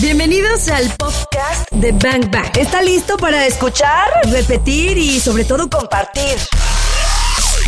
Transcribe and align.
Bienvenidos 0.00 0.68
al 0.68 0.90
podcast 0.96 1.70
de 1.70 1.92
Bang 1.92 2.30
Bang. 2.30 2.56
¿Está 2.56 2.80
listo 2.82 3.16
para 3.18 3.46
escuchar, 3.46 4.08
repetir 4.30 4.96
y 4.96 5.20
sobre 5.20 5.44
todo 5.44 5.68
compartir? 5.68 6.38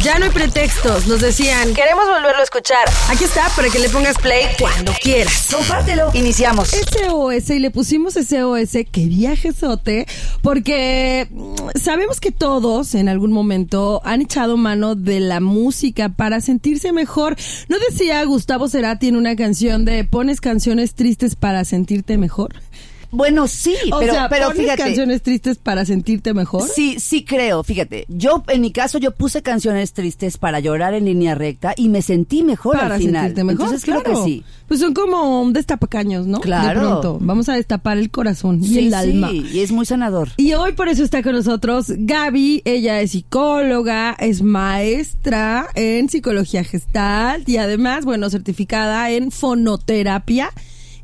Ya 0.03 0.19
no 0.19 0.27
hay 0.27 0.31
pretextos, 0.31 1.07
nos 1.07 1.21
decían, 1.21 1.73
queremos 1.75 2.07
volverlo 2.07 2.41
a 2.41 2.43
escuchar. 2.43 2.85
Aquí 3.09 3.25
está 3.25 3.49
para 3.57 3.69
que 3.69 3.79
le 3.79 3.89
pongas 3.89 4.19
play 4.19 4.47
cuando 4.59 4.93
quieras. 5.03 5.49
Compártelo. 5.51 6.11
Iniciamos. 6.15 6.69
SOS 6.69 7.51
y 7.51 7.59
le 7.59 7.71
pusimos 7.71 8.15
SOS, 8.15 8.73
que 8.91 9.07
viajesote, 9.07 10.07
porque 10.43 11.29
mm, 11.31 11.79
sabemos 11.81 12.21
que 12.21 12.33
todos 12.33 12.95
en 12.95 13.09
algún 13.09 13.33
momento 13.33 14.03
han 14.05 14.23
echado 14.23 14.57
mano 14.57 14.95
de 14.95 15.21
la 15.21 15.41
música 15.41 16.11
para 16.11 16.41
sentirse 16.41 16.93
mejor. 16.93 17.37
¿No 17.69 17.77
decía 17.79 18.23
Gustavo 18.25 18.69
Cerati 18.69 19.09
en 19.09 19.17
una 19.17 19.37
canción 19.37 19.85
de 19.85 20.05
pones 20.05 20.41
canciones 20.41 20.95
tristes 20.95 21.37
para 21.37 21.65
sentirte 21.65 22.19
mejor? 22.19 22.55
Bueno, 23.15 23.47
sí, 23.49 23.75
O 23.93 23.99
pero, 24.01 24.13
sea, 24.13 24.29
pero 24.29 24.47
¿pones 24.49 24.63
fíjate. 24.63 24.83
canciones 24.83 25.23
tristes 25.23 25.59
para 25.59 25.85
sentirte 25.85 26.35
mejor? 26.35 26.69
Sí, 26.69 26.97
sí 26.99 27.25
creo, 27.25 27.63
fíjate. 27.63 28.05
Yo, 28.09 28.43
en 28.49 28.61
mi 28.61 28.73
caso, 28.73 28.99
yo 28.99 29.13
puse 29.13 29.43
canciones 29.43 29.93
tristes 29.93 30.37
para 30.39 30.61
llorar 30.61 30.95
en 30.95 31.05
línea 31.05 31.35
recta 31.35 31.75
y 31.77 31.89
me 31.89 32.03
sentí 32.03 32.43
mejor 32.43 32.77
para 32.79 32.95
al 32.97 33.01
final. 33.01 33.23
sentirte 33.23 33.45
mejor. 33.45 33.67
Entonces 33.67 33.85
creo 33.85 34.03
claro. 34.03 34.25
que 34.25 34.31
sí. 34.31 34.45
Pues 34.69 34.81
son 34.81 34.95
como 34.95 35.41
un 35.43 35.53
destapacaños, 35.53 36.27
¿no? 36.27 36.41
Claro. 36.41 36.81
De 36.81 36.87
pronto. 36.87 37.19
Vamos 37.21 37.49
a 37.49 37.55
destapar 37.55 37.99
el 37.99 38.11
corazón 38.11 38.63
y 38.63 38.67
Sí, 38.69 38.79
el 38.79 38.89
sí, 38.89 38.95
alma. 38.95 39.31
y 39.33 39.61
es 39.61 39.71
muy 39.73 39.87
sanador. 39.87 40.31
Y 40.37 40.55
hoy 40.55 40.73
por 40.73 40.89
eso 40.89 41.03
está 41.05 41.23
con 41.23 41.33
nosotros 41.33 41.87
Gaby. 41.97 42.63
Ella 42.65 43.01
es 43.01 43.13
psicóloga, 43.13 44.17
es 44.19 44.43
maestra 44.43 45.69
en 45.75 46.09
psicología 46.09 46.65
gestal 46.65 47.43
y 47.47 47.59
además, 47.59 48.05
bueno, 48.05 48.31
certificada 48.31 49.11
en 49.11 49.31
fonoterapia. 49.31 50.51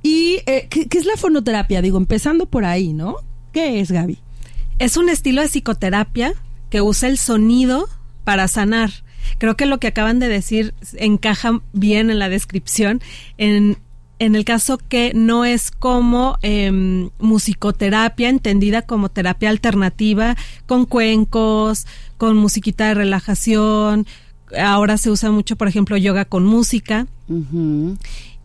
¿Y 0.03 0.41
eh, 0.47 0.67
¿qué, 0.71 0.89
qué 0.89 0.99
es 0.99 1.07
la 1.07 1.17
fonoterapia? 1.17 1.83
Digo, 1.83 1.99
empezando 1.99 2.47
por 2.47 2.65
ahí, 2.65 2.93
¿no? 2.93 3.17
¿Qué 3.53 3.81
es, 3.81 3.91
Gaby? 3.91 4.19
Es 4.79 4.97
un 4.97 5.09
estilo 5.09 5.43
de 5.43 5.49
psicoterapia 5.49 6.35
que 6.71 6.81
usa 6.81 7.09
el 7.09 7.19
sonido 7.19 7.89
para 8.25 8.49
sanar. 8.49 8.91
Creo 9.39 9.57
que 9.57 9.67
lo 9.67 9.79
que 9.79 9.89
acaban 9.89 10.19
de 10.19 10.29
decir 10.29 10.75
encaja 10.95 11.61
bien 11.73 12.11
en 12.11 12.19
la 12.19 12.29
descripción. 12.29 13.01
En, 13.39 13.77
en 14.19 14.35
el 14.37 14.45
caso 14.45 14.79
que 14.79 15.13
no 15.15 15.45
es 15.45 15.71
como 15.71 16.39
em, 16.43 17.11
musicoterapia, 17.19 18.29
entendida 18.29 18.83
como 18.83 19.09
terapia 19.09 19.51
alternativa, 19.51 20.37
con 20.67 20.87
cuencos, 20.87 21.87
con 22.19 22.37
musiquita 22.37 22.89
de 22.89 22.95
relajación. 22.95 24.07
Ahora 24.59 24.99
se 24.99 25.11
usa 25.11 25.31
mucho, 25.31 25.57
por 25.57 25.69
ejemplo, 25.69 25.97
yoga 25.97 26.25
con 26.25 26.45
música. 26.45 27.07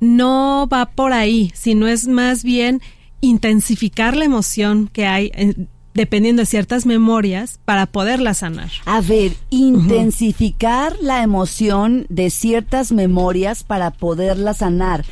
No 0.05 0.67
va 0.71 0.85
por 0.85 1.11
ahí, 1.13 1.51
sino 1.55 1.87
es 1.87 2.07
más 2.07 2.43
bien 2.43 2.81
intensificar 3.21 4.15
la 4.15 4.25
emoción 4.25 4.89
que 4.93 5.05
hay 5.07 5.31
eh, 5.35 5.55
dependiendo 5.93 6.41
de 6.41 6.45
ciertas 6.45 6.85
memorias 6.85 7.59
para 7.65 7.85
poderla 7.85 8.33
sanar. 8.33 8.69
A 8.85 9.01
ver, 9.01 9.31
intensificar 9.49 10.95
la 11.01 11.23
emoción 11.23 12.05
de 12.09 12.29
ciertas 12.29 12.91
memorias 12.91 13.63
para 13.63 13.91
poderla 13.91 14.53
sanar. 14.53 15.05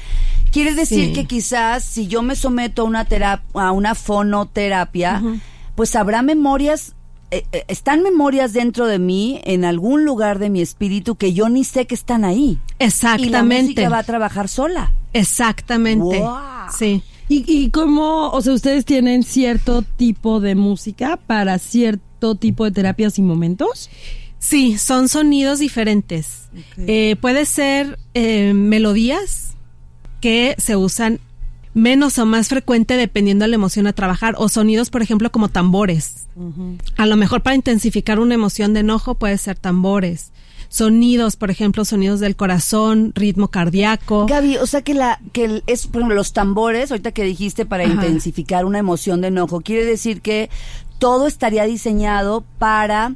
Quiere 0.51 0.75
decir 0.75 1.07
Sí. 1.07 1.13
que 1.13 1.25
quizás 1.25 1.83
si 1.83 2.07
yo 2.07 2.21
me 2.21 2.35
someto 2.35 2.83
a 2.83 2.85
una 2.85 3.07
terap- 3.07 3.41
a 3.53 3.71
una 3.71 3.95
fonoterapia, 3.95 5.21
pues 5.75 5.95
habrá 5.95 6.21
memorias 6.21 6.95
eh, 7.33 7.45
eh, 7.51 7.65
están 7.67 8.03
memorias 8.03 8.53
dentro 8.53 8.87
de 8.87 8.99
mí 8.99 9.41
en 9.43 9.65
algún 9.65 10.05
lugar 10.05 10.39
de 10.39 10.49
mi 10.49 10.61
espíritu 10.61 11.15
que 11.15 11.33
yo 11.33 11.49
ni 11.49 11.63
sé 11.63 11.87
que 11.87 11.95
están 11.95 12.25
ahí. 12.25 12.59
Y 12.59 12.59
la 12.79 12.85
Exactamente. 12.85 13.61
música 13.63 13.89
va 13.89 13.97
a 13.99 14.03
trabajar 14.03 14.47
sola. 14.47 14.93
Exactamente. 15.13 16.19
Wow. 16.19 16.37
Sí. 16.77 17.01
¿Y, 17.29 17.43
y 17.47 17.69
cómo, 17.69 18.29
o 18.29 18.41
sea, 18.41 18.53
ustedes 18.53 18.85
tienen 18.85 19.23
cierto 19.23 19.81
tipo 19.81 20.39
de 20.39 20.55
música 20.55 21.17
para 21.17 21.57
cierto 21.59 22.35
tipo 22.35 22.65
de 22.65 22.71
terapias 22.71 23.17
y 23.17 23.21
momentos? 23.21 23.89
Sí, 24.43 24.77
son 24.77 25.07
sonidos 25.07 25.59
diferentes. 25.59 26.49
Eh, 26.77 27.15
puede 27.21 27.45
ser 27.45 27.97
eh, 28.13 28.53
melodías 28.53 29.53
que 30.19 30.55
se 30.57 30.75
usan 30.75 31.21
menos 31.73 32.19
o 32.19 32.25
más 32.25 32.49
frecuente 32.49 32.97
dependiendo 32.97 33.43
de 33.43 33.49
la 33.49 33.55
emoción 33.55 33.87
a 33.87 33.93
trabajar 33.93 34.35
o 34.37 34.49
sonidos, 34.49 34.89
por 34.89 35.01
ejemplo, 35.01 35.31
como 35.31 35.47
tambores. 35.47 36.22
A 36.97 37.05
lo 37.05 37.15
mejor 37.15 37.41
para 37.41 37.55
intensificar 37.55 38.19
una 38.19 38.33
emoción 38.35 38.73
de 38.73 38.81
enojo 38.81 39.15
puede 39.15 39.37
ser 39.37 39.57
tambores. 39.57 40.31
Sonidos, 40.69 41.35
por 41.35 41.51
ejemplo, 41.51 41.85
sonidos 41.85 42.19
del 42.19 42.35
corazón, 42.35 43.11
ritmo 43.13 43.49
cardíaco. 43.49 44.25
Gaby, 44.25 44.57
o 44.57 44.65
sea 44.65 44.81
que 44.81 44.95
la 44.95 45.19
que 45.31 45.45
el- 45.45 45.63
es 45.67 45.85
por 45.85 45.97
ejemplo 46.01 46.15
los 46.15 46.33
tambores, 46.33 46.89
ahorita 46.89 47.11
que 47.11 47.23
dijiste 47.23 47.65
para 47.67 47.83
Ajá. 47.83 47.93
intensificar 47.93 48.65
una 48.65 48.79
emoción 48.79 49.21
de 49.21 49.27
enojo, 49.27 49.61
quiere 49.61 49.85
decir 49.85 50.21
que 50.21 50.49
todo 50.97 51.27
estaría 51.27 51.65
diseñado 51.65 52.43
para 52.57 53.13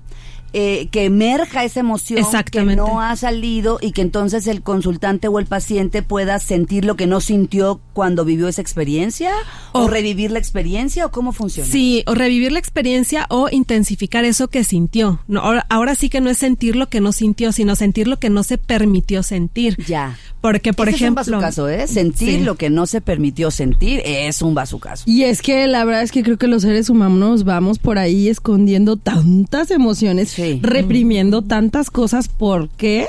eh, 0.60 0.88
que 0.92 1.06
emerja 1.06 1.64
esa 1.64 1.82
emoción 1.82 2.20
que 2.52 2.64
no 2.64 3.00
ha 3.02 3.16
salido 3.16 3.78
y 3.80 3.92
que 3.92 4.02
entonces 4.02 4.48
el 4.48 4.64
consultante 4.64 5.28
o 5.28 5.38
el 5.38 5.46
paciente 5.46 6.02
pueda 6.02 6.40
sentir 6.40 6.84
lo 6.84 6.96
que 6.96 7.06
no 7.06 7.22
sintió 7.22 7.80
cuando 7.94 8.26
vivió 8.26 8.48
esa 8.48 8.62
experiencia 8.62 9.32
o, 9.74 9.82
O- 9.84 9.88
revivir 9.88 10.32
la 10.32 10.40
experiencia 10.40 11.06
o 11.06 11.12
cómo 11.12 11.32
funciona. 11.32 11.70
Sí, 11.70 12.04
o 12.08 12.16
revivir 12.16 12.52
la 12.52 12.60
experiencia 12.60 13.28
o 13.30 13.50
intensificar 13.52 14.26
eso 14.26 14.48
que 14.48 14.64
sintió. 14.64 15.20
No, 15.28 15.42
ahora, 15.42 15.66
ahora 15.70 15.94
sí 15.96 16.10
que 16.10 16.22
no 16.22 16.30
es 16.30 16.38
sentir 16.40 16.76
lo 16.76 16.90
que 16.90 17.02
no 17.02 17.12
sintió, 17.12 17.52
sino 17.52 17.76
sentir 17.76 18.08
lo 18.08 18.18
que 18.18 18.30
no 18.30 18.42
se 18.44 18.58
permitió 18.58 19.22
sentir. 19.24 19.78
Ya. 19.86 20.18
Porque, 20.42 20.74
por 20.74 20.88
ejemplo. 20.90 21.22
es 21.22 21.28
un 21.28 21.34
bazucazo, 21.34 21.70
¿eh? 21.70 21.88
Sentir 21.88 22.40
Sí. 22.40 22.44
lo 22.44 22.56
que 22.56 22.70
no 22.70 22.86
se 22.88 23.02
permitió 23.02 23.52
sentir 23.52 24.02
es 24.06 24.42
un 24.42 24.54
bazucazo. 24.56 25.04
Y 25.06 25.24
es 25.24 25.42
que 25.42 25.68
la 25.68 25.84
verdad 25.86 26.04
es 26.04 26.12
que 26.12 26.24
creo 26.24 26.38
que 26.38 26.48
los 26.48 26.62
seres 26.64 26.90
humanos 26.90 27.44
vamos 27.44 27.80
por 27.80 27.98
ahí 27.98 28.30
escondiendo 28.30 28.96
tantas 28.98 29.72
emociones, 29.72 30.30
Sí. 30.30 30.47
Reprimiendo 30.62 31.42
tantas 31.42 31.90
cosas. 31.90 32.28
¿Por 32.28 32.70
qué? 32.70 33.06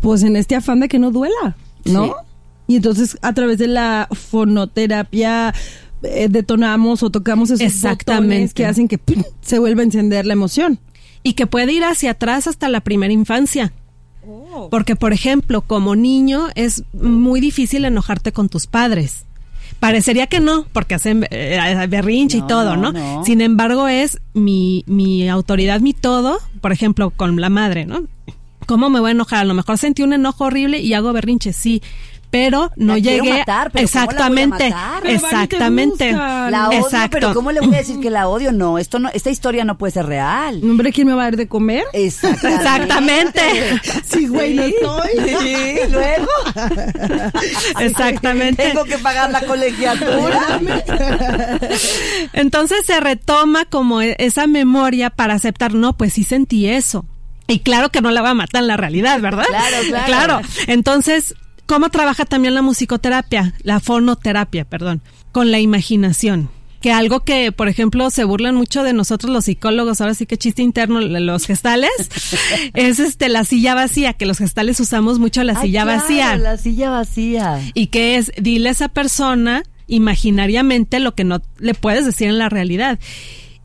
Pues 0.00 0.22
en 0.22 0.36
este 0.36 0.54
afán 0.56 0.80
de 0.80 0.88
que 0.88 0.98
no 0.98 1.10
duela, 1.10 1.56
¿no? 1.84 2.06
Sí. 2.06 2.12
Y 2.66 2.76
entonces 2.76 3.18
a 3.22 3.32
través 3.34 3.58
de 3.58 3.66
la 3.68 4.08
fonoterapia 4.12 5.54
eh, 6.02 6.28
detonamos 6.30 7.02
o 7.02 7.10
tocamos 7.10 7.50
esos 7.50 7.60
Exactamente. 7.60 8.34
botones 8.34 8.54
que 8.54 8.66
hacen 8.66 8.88
que 8.88 8.98
¡pum! 8.98 9.22
se 9.42 9.58
vuelva 9.58 9.82
a 9.82 9.84
encender 9.84 10.26
la 10.26 10.32
emoción. 10.34 10.78
y 11.22 11.32
que 11.34 11.46
puede 11.46 11.72
ir 11.72 11.84
hacia 11.84 12.10
atrás 12.12 12.46
hasta 12.46 12.68
la 12.68 12.80
primera 12.80 13.12
infancia. 13.12 13.72
Oh. 14.26 14.68
Porque, 14.70 14.96
por 14.96 15.12
ejemplo, 15.12 15.62
como 15.62 15.96
niño 15.96 16.48
es 16.54 16.84
muy 16.92 17.40
difícil 17.40 17.84
enojarte 17.84 18.32
con 18.32 18.48
tus 18.48 18.66
padres. 18.66 19.24
Parecería 19.84 20.26
que 20.28 20.40
no, 20.40 20.66
porque 20.72 20.94
hacen 20.94 21.26
eh, 21.30 21.86
berrinche 21.90 22.38
No, 22.38 22.44
y 22.44 22.48
todo, 22.48 22.74
no, 22.74 22.90
¿no? 22.90 22.92
no. 22.92 23.24
Sin 23.26 23.42
embargo, 23.42 23.86
es 23.86 24.18
mi, 24.32 24.82
mi 24.86 25.28
autoridad, 25.28 25.80
mi 25.80 25.92
todo, 25.92 26.38
por 26.62 26.72
ejemplo, 26.72 27.10
con 27.10 27.38
la 27.38 27.50
madre, 27.50 27.84
¿no? 27.84 28.04
¿Cómo 28.64 28.88
me 28.88 28.98
voy 29.00 29.10
a 29.10 29.12
enojar? 29.12 29.40
A 29.40 29.44
lo 29.44 29.52
mejor 29.52 29.76
sentí 29.76 30.02
un 30.02 30.14
enojo 30.14 30.44
horrible 30.44 30.80
y 30.80 30.94
hago 30.94 31.12
berrinche, 31.12 31.52
sí, 31.52 31.82
pero 32.34 32.72
no 32.74 32.94
La 32.94 32.98
llegué 32.98 33.38
matar, 33.38 33.70
pero 33.70 33.86
¿cómo 33.88 34.00
la 34.00 34.28
voy 34.28 34.40
a 34.40 34.42
exactamente, 34.42 34.70
matar? 34.70 35.06
Exactamente. 35.06 36.10
La 36.12 36.68
odio, 36.68 36.78
Exacto. 36.80 37.08
pero 37.12 37.32
¿cómo 37.32 37.52
le 37.52 37.60
voy 37.60 37.72
a 37.76 37.78
decir 37.78 38.00
que 38.00 38.10
la 38.10 38.26
odio? 38.28 38.50
No, 38.50 38.76
esto 38.76 38.98
no, 38.98 39.08
esta 39.14 39.30
historia 39.30 39.64
no 39.64 39.78
puede 39.78 39.92
ser 39.92 40.06
real. 40.06 40.58
Hombre, 40.64 40.90
¿quién 40.92 41.06
me 41.06 41.14
va 41.14 41.22
a 41.22 41.24
dar 41.26 41.36
de 41.36 41.46
comer? 41.46 41.84
Exactamente. 41.92 42.56
Exactamente. 42.56 43.40
Sí, 44.04 44.26
güey, 44.26 44.54
no 44.54 44.62
estoy. 44.64 45.10
Sí, 45.44 45.76
luego 45.92 46.26
Exactamente. 47.78 48.64
tengo 48.64 48.84
que 48.84 48.98
pagar 48.98 49.30
la 49.30 49.40
colegiatura. 49.42 50.60
Entonces 52.32 52.84
se 52.84 52.98
retoma 52.98 53.64
como 53.66 54.02
e- 54.02 54.16
esa 54.18 54.48
memoria 54.48 55.10
para 55.10 55.34
aceptar, 55.34 55.72
no, 55.74 55.96
pues 55.96 56.14
sí 56.14 56.24
sentí 56.24 56.68
eso. 56.68 57.06
Y 57.46 57.60
claro 57.60 57.90
que 57.90 58.00
no 58.00 58.10
la 58.10 58.22
va 58.22 58.30
a 58.30 58.34
matar 58.34 58.62
en 58.62 58.68
la 58.68 58.76
realidad, 58.76 59.20
¿verdad? 59.20 59.44
Claro, 59.46 59.76
claro. 59.88 60.06
Claro. 60.06 60.40
Entonces, 60.66 61.34
¿cómo 61.66 61.88
trabaja 61.90 62.24
también 62.24 62.54
la 62.54 62.62
musicoterapia? 62.62 63.54
La 63.62 63.80
fonoterapia, 63.80 64.64
perdón. 64.64 65.02
Con 65.32 65.50
la 65.50 65.60
imaginación. 65.60 66.50
Que 66.80 66.92
algo 66.92 67.20
que, 67.20 67.50
por 67.50 67.68
ejemplo, 67.68 68.10
se 68.10 68.24
burlan 68.24 68.54
mucho 68.56 68.82
de 68.82 68.92
nosotros 68.92 69.32
los 69.32 69.46
psicólogos, 69.46 70.02
ahora 70.02 70.12
sí 70.12 70.26
que 70.26 70.36
chiste 70.36 70.60
interno, 70.60 71.00
los 71.00 71.46
gestales, 71.46 71.90
es 72.74 72.98
este 72.98 73.30
la 73.30 73.44
silla 73.44 73.74
vacía, 73.74 74.12
que 74.12 74.26
los 74.26 74.36
gestales 74.36 74.78
usamos 74.80 75.18
mucho 75.18 75.42
la 75.44 75.54
Ay, 75.56 75.68
silla 75.68 75.84
claro, 75.84 76.00
vacía. 76.00 76.36
La 76.36 76.58
silla 76.58 76.90
vacía. 76.90 77.60
Y 77.72 77.86
que 77.86 78.16
es, 78.16 78.32
dile 78.36 78.68
a 78.68 78.72
esa 78.72 78.88
persona 78.88 79.62
imaginariamente 79.86 81.00
lo 81.00 81.14
que 81.14 81.24
no 81.24 81.40
le 81.58 81.72
puedes 81.74 82.04
decir 82.04 82.28
en 82.28 82.38
la 82.38 82.50
realidad. 82.50 82.98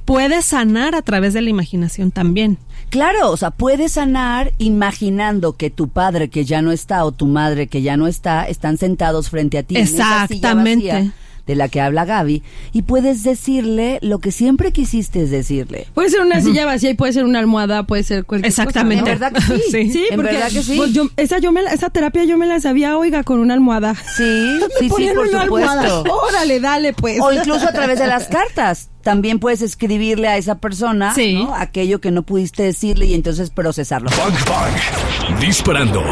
Puedes 0.05 0.45
sanar 0.45 0.95
a 0.95 1.01
través 1.01 1.33
de 1.33 1.41
la 1.41 1.49
imaginación 1.49 2.11
también. 2.11 2.57
Claro, 2.89 3.29
o 3.31 3.37
sea, 3.37 3.51
puedes 3.51 3.91
sanar 3.93 4.51
imaginando 4.57 5.55
que 5.55 5.69
tu 5.69 5.89
padre 5.89 6.29
que 6.29 6.45
ya 6.45 6.61
no 6.61 6.71
está 6.71 7.05
o 7.05 7.11
tu 7.11 7.27
madre 7.27 7.67
que 7.67 7.81
ya 7.81 7.97
no 7.97 8.07
está 8.07 8.45
están 8.47 8.77
sentados 8.77 9.29
frente 9.29 9.57
a 9.57 9.63
ti. 9.63 9.75
en 9.77 9.83
esa 9.83 9.93
silla 9.95 10.23
Exactamente. 10.23 10.87
vacía, 10.91 11.13
de 11.45 11.55
la 11.55 11.67
que 11.67 11.81
habla 11.81 12.05
Gaby 12.05 12.43
y 12.73 12.83
puedes 12.83 13.23
decirle 13.23 13.97
lo 14.03 14.19
que 14.19 14.31
siempre 14.31 14.71
quisiste 14.71 15.25
decirle. 15.25 15.87
Puede 15.95 16.09
ser 16.11 16.21
una 16.21 16.41
silla 16.41 16.65
vacía 16.65 16.91
y 16.91 16.93
puede 16.93 17.11
ser 17.13 17.25
una 17.25 17.39
almohada, 17.39 17.83
puede 17.87 18.03
ser 18.03 18.23
cualquier 18.25 18.49
Exactamente. 18.49 19.01
cosa, 19.01 19.13
En 19.13 19.19
verdad 19.19 19.33
que 19.33 19.41
sí. 19.41 19.61
Sí. 19.71 19.91
Sí, 19.91 20.05
En 20.11 20.15
porque 20.17 20.31
verdad 20.33 20.51
que 20.51 20.61
sí. 20.63 20.77
pues, 20.77 20.93
yo- 20.93 21.09
esa, 21.17 21.39
yo 21.39 21.51
me 21.51 21.63
la- 21.63 21.71
esa 21.73 21.89
terapia 21.89 22.23
yo 22.25 22.37
me 22.37 22.45
la 22.45 22.59
sabía, 22.59 22.97
oiga, 22.97 23.23
con 23.23 23.39
una 23.39 23.55
almohada. 23.55 23.95
Sí, 24.15 24.23
Me 24.61 24.65
sí, 24.79 24.89
sí, 24.95 25.09
por 25.15 25.27
una 25.27 25.41
almohada. 25.41 25.89
supuesto. 25.89 26.19
Órale, 26.27 26.59
dale, 26.59 26.93
pues. 26.93 27.19
O 27.19 27.31
incluso 27.33 27.67
a 27.67 27.71
través 27.73 27.97
de 27.97 28.05
las 28.07 28.27
cartas. 28.29 28.89
También 29.09 29.39
puedes 29.39 29.63
escribirle 29.63 30.27
a 30.27 30.37
esa 30.37 30.59
persona 30.59 31.15
Sí. 31.15 31.33
¿no? 31.33 31.55
aquello 31.55 31.99
que 31.99 32.11
no 32.11 32.21
pudiste 32.21 32.61
decirle 32.61 33.07
y 33.07 33.15
entonces 33.15 33.49
procesarlo. 33.49 34.11
Bang 34.11 34.35
Bang. 34.47 35.39
Disparando. 35.39 36.03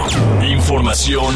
Información 0.43 1.35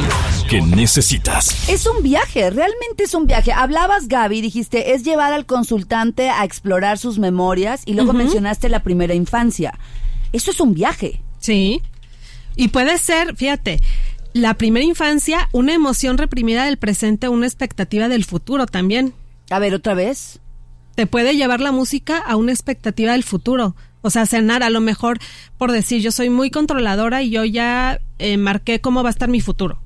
que 0.50 0.60
necesitas. 0.60 1.70
Es 1.70 1.86
un 1.86 2.02
viaje, 2.02 2.50
realmente 2.50 3.04
es 3.04 3.14
un 3.14 3.28
viaje. 3.28 3.52
Hablabas, 3.52 4.08
Gaby, 4.08 4.42
dijiste, 4.42 4.96
es 4.96 5.04
llevar 5.04 5.34
al 5.34 5.46
consultante 5.46 6.32
a 6.32 6.46
explorar 6.46 6.98
sus 6.98 7.20
memorias 7.20 7.84
y 7.86 7.94
luego 7.94 8.12
mencionaste 8.14 8.68
la 8.68 8.82
primera 8.82 9.14
infancia. 9.14 9.78
Eso 10.34 10.50
es 10.50 10.60
un 10.60 10.74
viaje. 10.74 11.22
Sí. 11.38 11.80
Y 12.56 12.70
puede 12.70 12.98
ser, 12.98 13.36
fíjate, 13.36 13.82
la 14.34 14.56
primera 14.56 14.84
infancia, 14.84 15.48
una 15.52 15.76
emoción 15.76 16.18
reprimida 16.18 16.66
del 16.66 16.78
presente, 16.78 17.30
una 17.30 17.46
expectativa 17.46 18.08
del 18.08 18.26
futuro 18.26 18.66
también. 18.66 19.14
A 19.52 19.60
ver, 19.60 19.76
otra 19.76 19.94
vez. 19.94 20.41
Te 21.02 21.08
puede 21.08 21.36
llevar 21.36 21.62
la 21.62 21.72
música 21.72 22.20
a 22.20 22.36
una 22.36 22.52
expectativa 22.52 23.14
del 23.14 23.24
futuro. 23.24 23.76
O 24.02 24.12
sea, 24.12 24.28
cenar, 24.28 24.62
a 24.62 24.70
lo 24.70 24.82
mejor, 24.82 25.18
por 25.58 25.72
decir, 25.72 26.00
yo 26.00 26.12
soy 26.12 26.30
muy 26.30 26.52
controladora 26.52 27.24
y 27.24 27.32
yo 27.32 27.44
ya 27.44 28.00
eh, 28.20 28.38
marqué 28.38 28.82
cómo 28.82 29.02
va 29.02 29.10
a 29.10 29.12
estar 29.12 29.28
mi 29.28 29.42
futuro. 29.42 29.80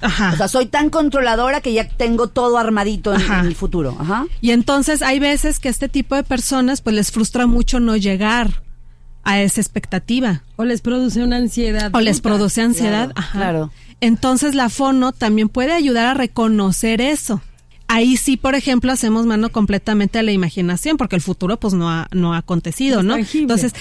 Ajá. 0.00 0.30
O 0.34 0.36
sea, 0.36 0.46
soy 0.46 0.66
tan 0.66 0.88
controladora 0.88 1.62
que 1.62 1.72
ya 1.72 1.88
tengo 1.88 2.28
todo 2.28 2.58
armadito 2.58 3.12
en, 3.12 3.22
Ajá. 3.22 3.40
en 3.40 3.46
el 3.46 3.56
futuro. 3.56 3.96
Ajá. 3.98 4.26
Y 4.40 4.52
entonces 4.52 5.02
hay 5.02 5.18
veces 5.18 5.58
que 5.58 5.66
a 5.66 5.72
este 5.72 5.88
tipo 5.88 6.14
de 6.14 6.22
personas 6.22 6.80
pues 6.80 6.94
les 6.94 7.10
frustra 7.10 7.48
mucho 7.48 7.80
no 7.80 7.96
llegar 7.96 8.62
a 9.24 9.40
esa 9.40 9.60
expectativa 9.60 10.42
O 10.54 10.64
les 10.64 10.80
produce 10.80 11.24
una 11.24 11.38
ansiedad. 11.38 11.90
o 11.92 11.98
les 12.00 12.20
produce 12.20 12.62
ansiedad. 12.62 13.06
Claro, 13.06 13.18
Ajá. 13.18 13.36
claro. 13.38 13.70
Entonces 14.00 14.54
la 14.54 14.68
fono 14.68 15.10
también 15.10 15.48
puede 15.48 15.72
ayudar 15.72 16.06
a 16.06 16.14
reconocer 16.14 17.00
eso. 17.00 17.40
Ahí 17.94 18.16
sí, 18.16 18.38
por 18.38 18.54
ejemplo, 18.54 18.90
hacemos 18.90 19.26
mano 19.26 19.50
completamente 19.52 20.18
a 20.18 20.22
la 20.22 20.32
imaginación, 20.32 20.96
porque 20.96 21.14
el 21.16 21.20
futuro 21.20 21.58
pues 21.60 21.74
no 21.74 21.90
ha, 21.90 22.08
no 22.10 22.32
ha 22.32 22.38
acontecido, 22.38 23.02
No 23.02 23.02
es 23.02 23.06
¿no? 23.06 23.14
tangible. 23.16 23.42
Entonces. 23.42 23.74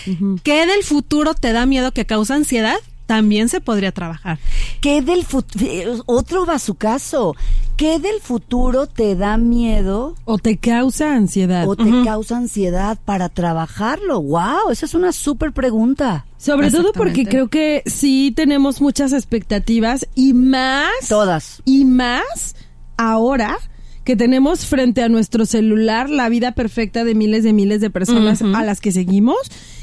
¿qué 0.43 0.65
del 0.67 0.83
futuro 0.83 1.33
te 1.33 1.53
da 1.53 1.65
miedo 1.65 1.93
que 1.93 2.05
causa 2.05 2.35
ansiedad? 2.35 2.75
También 3.05 3.47
se 3.47 3.61
podría 3.61 3.93
trabajar. 3.93 4.37
¿Qué 4.81 5.01
del 5.01 5.23
futuro? 5.25 6.03
Otro 6.07 6.45
bazucazo. 6.45 7.37
¿Qué 7.77 7.99
del 7.99 8.19
futuro 8.21 8.85
te 8.87 9.15
da 9.15 9.37
miedo 9.37 10.15
O 10.25 10.37
te 10.37 10.57
causa 10.57 11.13
ansiedad. 11.15 11.65
o 11.67 11.77
te 11.77 11.89
causa 12.03 12.35
ansiedad 12.35 12.97
para 13.05 13.29
trabajarlo? 13.29 14.21
¡Wow! 14.21 14.71
Esa 14.71 14.85
es 14.87 14.93
una 14.93 15.13
súper 15.13 15.53
pregunta. 15.53 16.25
Sobre 16.37 16.69
todo 16.69 16.91
porque 16.91 17.25
creo 17.25 17.47
que 17.47 17.81
sí 17.85 18.33
tenemos 18.35 18.81
muchas 18.81 19.13
expectativas 19.13 20.05
y 20.15 20.33
más. 20.33 20.89
Todas. 21.07 21.61
Y 21.63 21.85
más 21.85 22.55
ahora 22.97 23.57
que 24.03 24.15
tenemos 24.15 24.65
frente 24.65 25.03
a 25.03 25.09
nuestro 25.09 25.45
celular 25.45 26.09
la 26.09 26.27
vida 26.29 26.53
perfecta 26.53 27.03
de 27.03 27.13
miles 27.15 27.43
de 27.43 27.53
miles 27.53 27.81
de 27.81 27.89
personas 27.89 28.41
a 28.41 28.63
las 28.63 28.81
que 28.81 28.91
seguimos 28.91 29.37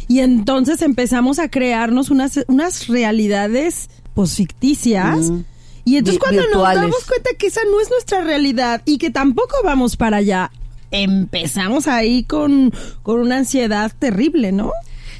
y 0.08 0.20
entonces 0.20 0.82
empezamos 0.82 1.38
a 1.38 1.48
crearnos 1.48 2.10
unas, 2.10 2.40
unas 2.48 2.88
realidades 2.88 3.90
pues 4.14 4.34
ficticias 4.34 5.30
y 5.84 5.96
entonces 5.96 6.18
Vi- 6.18 6.24
cuando 6.24 6.42
virtuales. 6.42 6.80
nos 6.82 6.90
damos 6.90 7.04
cuenta 7.06 7.30
que 7.38 7.46
esa 7.46 7.60
no 7.70 7.80
es 7.80 7.90
nuestra 7.90 8.22
realidad 8.22 8.82
y 8.84 8.98
que 8.98 9.10
tampoco 9.10 9.54
vamos 9.64 9.96
para 9.96 10.16
allá 10.18 10.50
empezamos 10.90 11.86
ahí 11.86 12.24
con, 12.24 12.72
con 13.02 13.20
una 13.20 13.36
ansiedad 13.38 13.92
terrible, 13.98 14.52
¿no? 14.52 14.72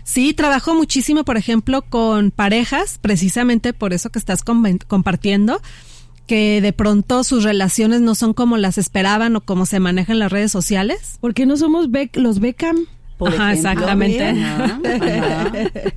Sí, 0.02 0.32
trabajo 0.32 0.74
muchísimo, 0.74 1.24
por 1.24 1.36
ejemplo, 1.36 1.82
con 1.82 2.30
parejas, 2.30 2.98
precisamente 3.00 3.74
por 3.74 3.92
eso 3.92 4.08
que 4.08 4.18
estás 4.18 4.42
com- 4.42 4.78
compartiendo, 4.86 5.60
que 6.28 6.60
de 6.60 6.72
pronto 6.72 7.24
sus 7.24 7.42
relaciones 7.42 8.00
no 8.02 8.14
son 8.14 8.34
como 8.34 8.56
las 8.56 8.78
esperaban 8.78 9.34
o 9.34 9.40
como 9.40 9.66
se 9.66 9.80
manejan 9.80 10.20
las 10.20 10.30
redes 10.30 10.52
sociales. 10.52 11.18
¿Por 11.20 11.34
qué 11.34 11.44
no 11.46 11.56
somos 11.56 11.90
Beck- 11.90 12.16
los 12.16 12.38
Beckham? 12.38 12.76
Por 13.16 13.30
Ajá, 13.34 13.52
ejemplo. 13.52 13.70
exactamente. 13.72 14.24
Ajá, 14.28 14.80
ajá. 14.84 15.52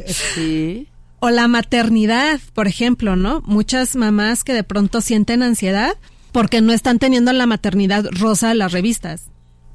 Sí. 0.07 0.87
O 1.19 1.29
la 1.29 1.47
maternidad, 1.47 2.39
por 2.53 2.67
ejemplo, 2.67 3.15
¿no? 3.15 3.41
Muchas 3.45 3.95
mamás 3.95 4.43
que 4.43 4.53
de 4.55 4.63
pronto 4.63 5.01
sienten 5.01 5.43
ansiedad 5.43 5.93
porque 6.31 6.61
no 6.61 6.73
están 6.73 6.97
teniendo 6.97 7.31
la 7.33 7.45
maternidad 7.45 8.05
rosa 8.11 8.47
de 8.49 8.55
las 8.55 8.71
revistas. 8.71 9.25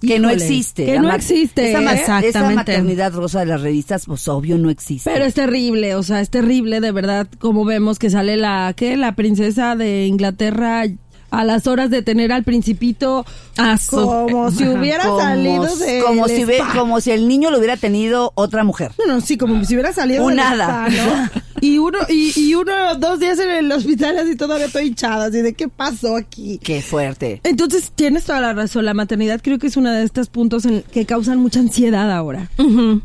Que 0.01 0.19
no 0.19 0.31
existe. 0.31 0.85
que 0.85 0.99
no 0.99 1.13
existe, 1.13 1.71
Esa, 1.71 1.81
¿eh? 1.81 1.85
esa 2.03 2.19
Exactamente. 2.21 2.55
maternidad 2.57 3.13
rosa 3.15 3.41
de 3.41 3.47
las 3.47 3.61
revistas, 3.63 4.07
pues 4.07 4.27
obvio 4.29 4.59
no 4.59 4.71
existe. 4.71 5.11
Pero 5.11 5.25
es 5.25 5.35
terrible, 5.35 5.95
o 5.95 6.03
sea, 6.03 6.21
es 6.21 6.31
terrible 6.31 6.81
de 6.81 6.93
verdad 6.93 7.27
como 7.39 7.65
vemos 7.65 7.99
que 7.99 8.11
sale 8.11 8.37
la, 8.37 8.73
¿qué? 8.77 8.97
La 8.97 9.15
princesa 9.17 9.75
de 9.77 10.07
Inglaterra 10.07 10.85
a 11.41 11.45
las 11.45 11.67
horas 11.67 11.91
de 11.91 12.03
tener 12.03 12.33
al 12.33 12.43
principito 12.45 13.25
como 13.91 14.51
si 14.51 14.67
hubiera 14.69 15.05
como, 15.05 15.21
salido 15.21 15.77
de 15.77 16.03
como 16.05 16.29
si, 16.29 16.45
ve- 16.45 16.61
como 16.75 17.01
si 17.01 17.11
el 17.11 17.27
niño 17.29 17.51
lo 17.51 17.59
hubiera 17.59 17.77
tenido 17.77 18.33
otra 18.35 18.65
mujer. 18.65 18.93
No, 18.99 19.15
no, 19.15 19.21
sí, 19.21 19.37
como 19.37 19.65
si 19.65 19.75
hubiera 19.75 19.93
salido 19.93 20.25
Un. 20.25 20.37
Y 21.63 21.79
uno, 21.79 21.99
y, 22.11 22.39
y 22.39 22.55
uno, 22.55 22.97
dos 22.99 23.19
días 23.19 23.39
en 23.39 23.51
el 23.51 23.73
hospital 23.73 24.19
así 24.19 24.37
todavía 24.37 24.67
estoy 24.67 24.89
hinchada, 24.89 25.27
así 25.27 25.41
de 25.41 25.55
qué 25.55 25.69
pasó 25.69 26.15
aquí. 26.17 26.61
Qué 26.63 26.83
fuerte. 26.83 27.41
Entonces, 27.45 27.93
tienes 27.95 28.25
toda 28.25 28.41
la 28.43 28.53
razón, 28.53 28.85
la 28.85 28.93
maternidad 28.93 29.41
creo 29.43 29.59
que 29.59 29.69
es 29.69 29.77
uno 29.79 29.91
de 29.91 30.03
estos 30.05 30.29
puntos 30.29 30.67
en- 30.67 30.83
que 30.93 31.07
causan 31.07 31.39
mucha 31.39 31.61
ansiedad 31.61 32.11
ahora. 32.13 32.51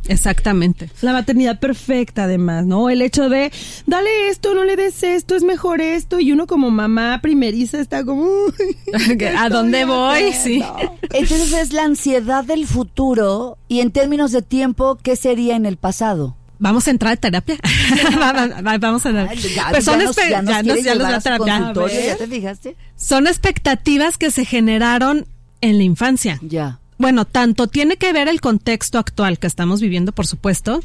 Exactamente. 0.09 0.89
La 1.01 1.13
maternidad 1.13 1.59
perfecta, 1.59 2.25
además, 2.25 2.65
¿no? 2.65 2.89
El 2.89 3.01
hecho 3.01 3.29
de, 3.29 3.51
dale 3.87 4.27
esto, 4.29 4.53
no 4.53 4.65
le 4.65 4.75
des 4.75 5.01
esto, 5.03 5.35
es 5.35 5.43
mejor 5.43 5.79
esto. 5.81 6.19
Y 6.19 6.31
uno 6.33 6.45
como 6.45 6.69
mamá 6.71 7.19
primeriza 7.21 7.79
está 7.79 8.03
como, 8.03 8.20
"Uy, 8.21 9.17
¿qué 9.17 9.27
¿A 9.37 9.49
dónde 9.49 9.85
voy? 9.85 10.31
Sí. 10.33 10.61
haciendo?". 10.61 10.97
Entonces 11.13 11.53
es 11.53 11.73
la 11.73 11.83
ansiedad 11.83 12.43
del 12.43 12.67
futuro 12.67 13.57
y 13.67 13.79
en 13.79 13.91
términos 13.91 14.31
de 14.31 14.41
tiempo, 14.41 14.97
¿qué 15.01 15.15
sería 15.15 15.55
en 15.55 15.65
el 15.65 15.77
pasado? 15.77 16.35
Vamos 16.59 16.87
a 16.87 16.91
entrar 16.91 17.13
a 17.13 17.15
terapia. 17.17 17.57
Va- 18.21 18.33
va- 18.33 18.61
va- 18.61 18.77
Vamos 18.77 19.03
a 19.07 19.09
Ay, 19.09 19.37
ya- 19.55 19.69
Pues 19.71 19.83
son 19.83 19.99
ya 19.99 20.05
nos- 20.05 20.15
ya 20.15 20.41
nos 20.43 20.83
ya 20.83 20.95
nos- 20.95 21.23
terapia. 21.23 21.73
¿Ya 22.05 22.17
te 22.17 22.27
fijaste? 22.27 22.75
Son 22.95 23.25
expectativas 23.27 24.17
que 24.19 24.29
se 24.29 24.45
generaron 24.45 25.25
en 25.61 25.77
la 25.79 25.83
infancia. 25.83 26.39
Ya. 26.43 26.77
Bueno, 26.99 27.25
tanto 27.25 27.65
tiene 27.67 27.97
que 27.97 28.13
ver 28.13 28.27
el 28.27 28.41
contexto 28.41 28.99
actual 28.99 29.39
que 29.39 29.47
estamos 29.47 29.81
viviendo, 29.81 30.11
por 30.11 30.27
supuesto. 30.27 30.81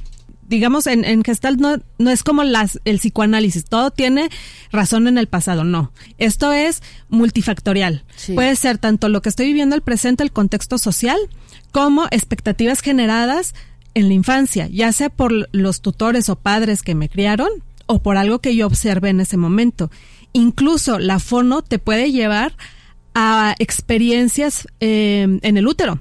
Digamos, 0.49 0.87
en, 0.87 1.05
en 1.05 1.25
Gestalt 1.25 1.61
no, 1.61 1.79
no 1.99 2.11
es 2.11 2.23
como 2.23 2.45
las, 2.45 2.81
el 2.85 2.99
psicoanálisis, 2.99 3.65
todo 3.65 3.91
tiene 3.91 4.31
razón 4.71 5.09
en 5.09 5.19
el 5.19 5.27
pasado, 5.27 5.65
no. 5.65 5.93
Esto 6.19 6.53
es 6.53 6.83
multifactorial. 7.09 8.05
Sí. 8.17 8.35
Puede 8.35 8.55
ser 8.57 8.79
tanto 8.79 9.09
lo 9.09 9.23
que 9.23 9.29
estoy 9.29 9.47
viviendo 9.47 9.75
el 9.75 9.83
presente, 9.83 10.23
el 10.23 10.33
contexto 10.33 10.79
social, 10.79 11.19
como 11.73 12.07
expectativas 12.11 12.81
generadas 12.81 13.55
en 13.95 14.09
la 14.09 14.15
infancia, 14.15 14.69
ya 14.69 14.93
sea 14.93 15.09
por 15.09 15.33
los 15.53 15.81
tutores 15.81 16.29
o 16.29 16.37
padres 16.37 16.83
que 16.83 16.95
me 16.95 17.09
criaron 17.09 17.49
o 17.87 18.03
por 18.03 18.17
algo 18.17 18.41
que 18.41 18.55
yo 18.55 18.67
observé 18.67 19.09
en 19.09 19.21
ese 19.21 19.37
momento. 19.37 19.91
Incluso 20.33 20.99
la 20.99 21.19
fono 21.19 21.63
te 21.63 21.79
puede 21.79 22.13
llevar 22.13 22.57
a 23.15 23.55
experiencias 23.59 24.69
eh, 24.81 25.39
en 25.41 25.57
el 25.57 25.67
útero. 25.67 25.95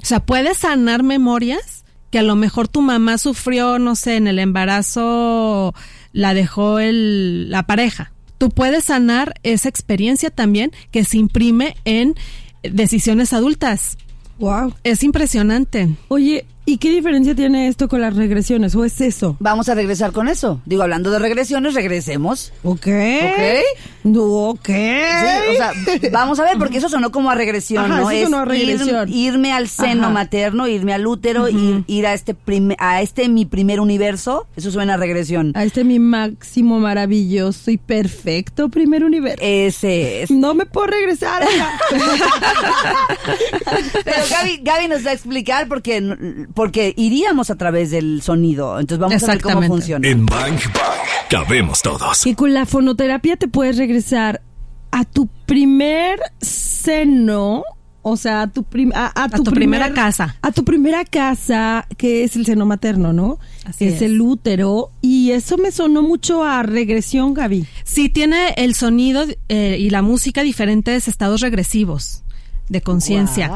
O 0.00 0.04
sea, 0.04 0.20
puedes 0.20 0.58
sanar 0.58 1.02
memorias 1.02 1.79
que 2.10 2.18
a 2.18 2.22
lo 2.22 2.36
mejor 2.36 2.68
tu 2.68 2.82
mamá 2.82 3.18
sufrió, 3.18 3.78
no 3.78 3.94
sé, 3.94 4.16
en 4.16 4.26
el 4.26 4.38
embarazo 4.38 5.74
la 6.12 6.34
dejó 6.34 6.78
el, 6.78 7.50
la 7.50 7.64
pareja. 7.64 8.12
Tú 8.38 8.50
puedes 8.50 8.84
sanar 8.84 9.34
esa 9.42 9.68
experiencia 9.68 10.30
también 10.30 10.72
que 10.90 11.04
se 11.04 11.18
imprime 11.18 11.76
en 11.84 12.14
decisiones 12.62 13.32
adultas. 13.32 13.98
Wow. 14.38 14.74
Es 14.82 15.02
impresionante. 15.02 15.88
Oye, 16.08 16.46
¿y 16.72 16.78
qué 16.78 16.90
diferencia 16.90 17.34
tiene 17.34 17.68
esto 17.68 17.88
con 17.88 18.00
las 18.00 18.14
regresiones? 18.16 18.74
¿O 18.74 18.84
es 18.84 19.00
eso? 19.00 19.36
Vamos 19.40 19.68
a 19.68 19.74
regresar 19.74 20.12
con 20.12 20.28
eso. 20.28 20.60
Digo, 20.66 20.82
hablando 20.82 21.10
de 21.10 21.18
regresiones, 21.18 21.74
regresemos. 21.74 22.52
Ok. 22.62 22.86
Ok. 22.86 23.42
No, 24.04 24.22
ok. 24.22 24.66
Sí, 24.66 25.52
o 25.52 25.56
sea, 25.56 25.72
vamos 26.12 26.40
a 26.40 26.44
ver, 26.44 26.56
porque 26.58 26.78
eso 26.78 26.88
sonó 26.88 27.10
como 27.12 27.30
a 27.30 27.34
regresión, 27.34 27.84
Ajá, 27.84 28.00
¿no? 28.00 28.10
eso 28.10 28.18
es 28.18 28.24
sonó 28.24 28.38
a 28.38 28.44
regresión. 28.46 29.08
ir- 29.08 29.14
irme 29.34 29.52
al 29.52 29.68
seno 29.68 30.04
Ajá. 30.04 30.10
materno, 30.10 30.66
irme 30.68 30.94
al 30.94 31.06
útero, 31.06 31.48
ir, 31.48 31.84
ir 31.86 32.06
a 32.06 32.14
este 32.14 32.34
a 32.78 33.02
este 33.02 33.28
mi 33.28 33.44
primer 33.44 33.78
universo. 33.80 34.46
Eso 34.56 34.70
suena 34.70 34.94
a 34.94 34.96
regresión. 34.96 35.52
A 35.54 35.64
este 35.64 35.84
mi 35.84 35.98
máximo 35.98 36.78
maravilloso 36.80 37.70
y 37.70 37.76
perfecto 37.76 38.68
primer 38.70 39.04
universo. 39.04 39.38
Ese 39.42 40.22
es. 40.22 40.30
No 40.30 40.54
me 40.54 40.64
puedo 40.66 40.86
regresar. 40.86 41.42
Pero 44.04 44.16
Gaby, 44.30 44.60
Gaby 44.62 44.88
nos 44.88 45.04
va 45.06 45.10
a 45.10 45.14
explicar 45.14 45.68
porque, 45.68 46.00
porque 46.60 46.92
iríamos 46.98 47.48
a 47.48 47.54
través 47.56 47.90
del 47.90 48.20
sonido. 48.20 48.78
Entonces 48.78 48.98
vamos 48.98 49.22
a 49.22 49.26
ver 49.28 49.40
cómo 49.40 49.60
Exactamente. 49.62 49.68
funciona. 49.68 50.06
En 50.08 50.26
Bang 50.26 50.58
Bang 50.74 51.28
cabemos 51.30 51.80
todos. 51.80 52.20
que 52.22 52.34
con 52.34 52.52
la 52.52 52.66
fonoterapia 52.66 53.36
te 53.38 53.48
puedes 53.48 53.78
regresar 53.78 54.42
a 54.90 55.06
tu 55.06 55.26
primer 55.46 56.18
seno 56.42 57.62
O 58.02 58.16
sea, 58.18 58.42
a 58.42 58.46
tu, 58.46 58.62
prim- 58.64 58.92
a, 58.94 59.10
a 59.24 59.28
tu, 59.30 59.42
tu 59.44 59.52
primera 59.52 59.92
casa. 59.94 60.36
A 60.42 60.52
tu 60.52 60.62
primera 60.64 61.04
casa, 61.06 61.86
que 61.96 62.24
es 62.24 62.36
el 62.36 62.44
seno 62.44 62.66
materno, 62.66 63.14
¿no? 63.14 63.38
Así 63.64 63.86
es, 63.86 63.94
es. 63.96 64.02
el 64.02 64.20
útero. 64.20 64.90
Y 65.00 65.30
eso 65.30 65.56
me 65.56 65.70
sonó 65.70 66.02
mucho 66.02 66.44
a 66.44 66.62
regresión, 66.62 67.32
Gaby. 67.32 67.66
Sí 67.84 68.10
tiene 68.10 68.54
el 68.58 68.74
sonido 68.74 69.24
eh, 69.48 69.76
y 69.78 69.88
la 69.88 70.02
música 70.02 70.42
diferentes 70.42 71.08
estados 71.08 71.40
regresivos 71.40 72.22
de 72.70 72.80
conciencia. 72.80 73.50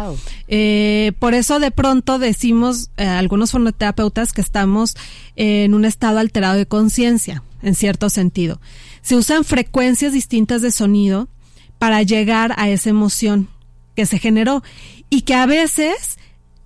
Eh, 0.49 1.13
por 1.21 1.33
eso 1.33 1.61
de 1.61 1.71
pronto 1.71 2.19
decimos 2.19 2.91
eh, 2.97 3.07
algunos 3.07 3.53
fonoterapeutas 3.53 4.33
que 4.33 4.41
estamos 4.41 4.97
en 5.37 5.73
un 5.73 5.85
estado 5.85 6.19
alterado 6.19 6.57
de 6.57 6.67
conciencia, 6.67 7.43
en 7.63 7.75
cierto 7.75 8.11
sentido. 8.11 8.61
Se 9.01 9.17
usan 9.17 9.45
frecuencias 9.45 10.13
distintas 10.13 10.61
de 10.61 10.73
sonido 10.73 11.29
para 11.79 12.03
llegar 12.03 12.55
a 12.57 12.69
esa 12.69 12.91
emoción 12.91 13.49
que 13.95 14.05
se 14.05 14.19
generó 14.19 14.63
y 15.09 15.23
que 15.23 15.35
a 15.35 15.47
veces 15.47 16.19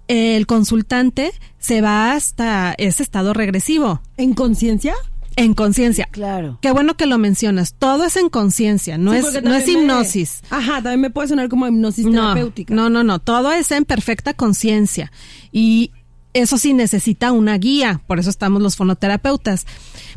el 0.08 0.46
consultante 0.46 1.32
se 1.58 1.82
va 1.82 2.12
hasta 2.12 2.74
ese 2.78 3.02
estado 3.02 3.34
regresivo 3.34 4.00
¿En 4.16 4.32
conciencia? 4.32 4.94
En 5.38 5.54
conciencia. 5.54 6.08
Claro. 6.10 6.58
Qué 6.60 6.70
bueno 6.72 6.96
que 6.96 7.06
lo 7.06 7.16
mencionas. 7.18 7.74
Todo 7.78 8.04
es 8.04 8.16
en 8.16 8.28
conciencia, 8.28 8.98
no 8.98 9.12
Sí, 9.12 9.18
es 9.18 9.42
no 9.42 9.54
es 9.54 9.66
me- 9.66 9.72
hipnosis. 9.72 10.40
Ajá, 10.50 10.74
también 10.82 11.00
me 11.00 11.10
puede 11.10 11.28
sonar 11.28 11.48
como 11.48 11.66
hipnosis 11.66 12.04
No, 12.06 12.12
terapéutica. 12.34 12.74
no, 12.74 12.90
no, 12.90 13.04
no. 13.04 13.18
Todo 13.20 13.52
es 13.52 13.70
en 13.70 13.84
perfecta 13.84 14.34
conciencia. 14.34 15.10
Y 15.52 15.92
eso 16.34 16.58
sí 16.58 16.74
necesita 16.74 17.32
una 17.32 17.56
guía. 17.56 18.00
Por 18.06 18.18
eso 18.18 18.30
estamos 18.30 18.60
los 18.62 18.76
fonoterapeutas. 18.76 19.66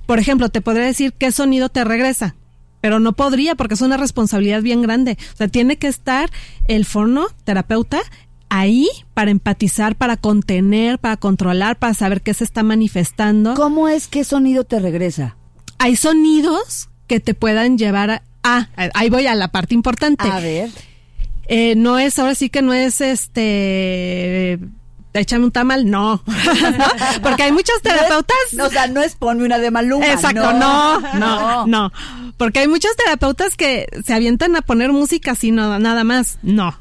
Por 0.06 0.20
ejemplo, 0.20 0.50
te 0.50 0.62
podría 0.62 0.86
decir 0.86 1.13
qué 1.13 1.32
sonido 1.32 1.70
te 1.70 1.84
regresa. 1.84 2.36
Pero 2.82 3.00
no 3.00 3.13
podría 3.13 3.54
porque 3.54 3.75
es 3.75 3.82
una 3.82 3.96
responsabilidad 3.98 4.63
bien 4.63 4.82
grande. 4.82 5.18
O 5.34 5.38
sea, 5.38 5.48
tiene 5.48 5.78
que 5.78 5.88
estar 5.88 6.32
el 6.68 6.86
fonoterapeuta 6.86 8.00
ahí 8.51 8.88
para 9.15 9.31
empatizar, 9.31 9.96
para 9.96 10.17
contener, 10.17 11.00
para 11.00 11.17
controlar, 11.17 11.79
para 11.79 11.96
saber 11.96 12.22
qué 12.22 12.36
se 12.36 12.43
está 12.43 12.62
manifestando. 12.62 13.55
¿Cómo 13.55 13.88
es 13.88 14.08
que 14.08 14.24
sonido 14.24 14.63
te 14.63 14.79
regresa? 14.79 15.36
hay 15.81 15.96
sonidos 15.96 16.89
que 17.08 17.20
te 17.20 17.34
puedan 17.34 17.79
llevar 17.79 18.12
a... 18.12 18.22
Ah, 18.43 18.70
ahí 18.93 19.10
voy 19.10 19.25
a 19.25 19.34
la 19.34 19.48
parte 19.48 19.74
importante. 19.74 20.27
A 20.29 20.39
ver. 20.39 20.70
Eh, 21.48 21.74
no 21.75 21.98
es, 21.98 22.20
ahora 22.20 22.36
sí 22.36 22.50
que 22.50 22.62
no 22.62 22.72
es 22.72 23.01
este... 23.01 24.60
Échame 25.13 25.44
un 25.46 25.51
tamal, 25.51 25.86
no. 25.89 26.24
Porque 27.22 27.44
hay 27.44 27.51
muchos 27.51 27.82
terapeutas... 27.82 28.38
No, 28.53 28.65
o 28.65 28.70
sea, 28.70 28.88
no 28.88 29.01
es 29.01 29.15
ponme 29.15 29.44
una 29.44 29.58
de 29.58 29.70
Maluma. 29.72 30.06
Exacto, 30.08 30.53
no, 30.53 31.00
no, 31.15 31.68
no, 31.68 31.91
Porque 32.38 32.60
hay 32.60 32.68
muchos 32.68 32.96
terapeutas 32.96 33.56
que 33.58 33.88
se 34.06 34.13
avientan 34.13 34.56
a 34.56 34.62
poner 34.62 34.91
música 34.94 35.32
así, 35.32 35.51
no, 35.51 35.77
nada 35.80 36.03
más. 36.03 36.38
No. 36.44 36.75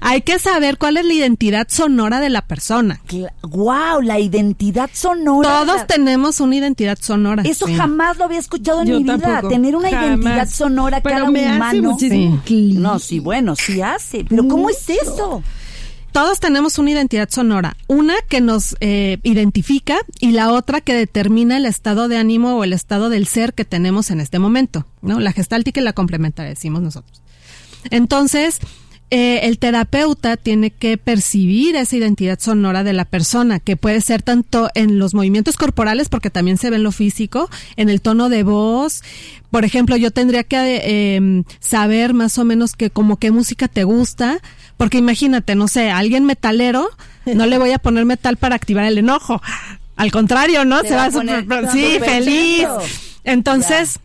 Hay 0.00 0.22
que 0.22 0.38
saber 0.38 0.78
cuál 0.78 0.96
es 0.98 1.04
la 1.06 1.12
identidad 1.14 1.66
sonora 1.68 2.20
de 2.20 2.30
la 2.30 2.42
persona. 2.42 3.00
Wow, 3.42 4.02
la 4.02 4.18
identidad 4.20 4.90
sonora. 4.92 5.48
Todos 5.48 5.86
tenemos 5.86 6.40
una 6.40 6.56
identidad 6.56 6.98
sonora. 7.00 7.42
Eso 7.44 7.66
Sí. 7.66 7.74
jamás 7.74 8.18
lo 8.18 8.24
había 8.24 8.38
escuchado 8.38 8.82
en 8.82 8.88
Yo 8.88 8.96
mi 8.98 9.02
vida. 9.04 9.42
Tener 9.48 9.74
una 9.76 9.90
Jamás. 9.90 10.06
identidad 10.06 10.48
sonora 10.48 11.00
Pero 11.02 11.16
cada 11.16 11.30
me 11.30 11.46
hace 11.46 11.56
humano. 11.56 11.90
muchísimo 11.92 12.36
Sí. 12.36 12.40
clic. 12.44 12.78
No, 12.78 12.98
sí, 12.98 13.18
bueno, 13.18 13.56
sí 13.56 13.82
hace. 13.82 14.24
Pero 14.28 14.46
¿cómo 14.48 14.70
es 14.70 14.88
eso? 14.88 15.42
Todos 16.12 16.40
tenemos 16.40 16.78
una 16.78 16.90
identidad 16.90 17.28
sonora, 17.30 17.76
una 17.86 18.14
que 18.28 18.40
nos 18.40 18.76
eh, 18.80 19.18
identifica 19.22 19.98
y 20.20 20.32
la 20.32 20.52
otra 20.52 20.80
que 20.80 20.94
determina 20.94 21.56
el 21.56 21.66
estado 21.66 22.08
de 22.08 22.16
ánimo 22.16 22.56
o 22.56 22.64
el 22.64 22.72
estado 22.72 23.08
del 23.08 23.26
ser 23.26 23.54
que 23.54 23.64
tenemos 23.64 24.10
en 24.10 24.20
este 24.20 24.38
momento, 24.38 24.86
¿no? 25.02 25.20
La 25.20 25.32
gestáltica 25.32 25.80
y 25.80 25.84
la 25.84 25.92
complementaria, 25.92 26.50
decimos 26.50 26.82
nosotros. 26.82 27.22
Entonces, 27.90 28.60
eh, 29.10 29.40
el 29.44 29.58
terapeuta 29.58 30.36
tiene 30.36 30.70
que 30.70 30.98
percibir 30.98 31.76
esa 31.76 31.96
identidad 31.96 32.38
sonora 32.38 32.84
de 32.84 32.92
la 32.92 33.06
persona, 33.06 33.58
que 33.58 33.76
puede 33.76 34.02
ser 34.02 34.20
tanto 34.20 34.68
en 34.74 34.98
los 34.98 35.14
movimientos 35.14 35.56
corporales, 35.56 36.10
porque 36.10 36.28
también 36.28 36.58
se 36.58 36.68
ve 36.68 36.76
en 36.76 36.82
lo 36.82 36.92
físico, 36.92 37.48
en 37.76 37.88
el 37.88 38.02
tono 38.02 38.28
de 38.28 38.42
voz. 38.42 39.02
Por 39.50 39.64
ejemplo, 39.64 39.96
yo 39.96 40.10
tendría 40.10 40.44
que 40.44 40.82
eh, 40.84 41.42
saber 41.58 42.12
más 42.12 42.36
o 42.36 42.44
menos 42.44 42.74
que 42.74 42.90
como 42.90 43.16
qué 43.16 43.30
música 43.30 43.66
te 43.66 43.84
gusta, 43.84 44.42
porque 44.78 44.96
imagínate, 44.96 45.54
no 45.54 45.68
sé, 45.68 45.90
alguien 45.90 46.24
metalero, 46.24 46.88
no 47.26 47.44
le 47.44 47.58
voy 47.58 47.72
a 47.72 47.78
poner 47.78 48.06
metal 48.06 48.38
para 48.38 48.54
activar 48.54 48.84
el 48.84 48.96
enojo. 48.96 49.42
Al 49.96 50.10
contrario, 50.10 50.64
¿no? 50.64 50.80
Se 50.80 50.94
va 50.94 51.06
a 51.06 51.10
poner 51.10 51.46
todo 51.46 51.70
sí, 51.70 51.98
feliz. 52.00 52.66
Entonces, 53.24 53.98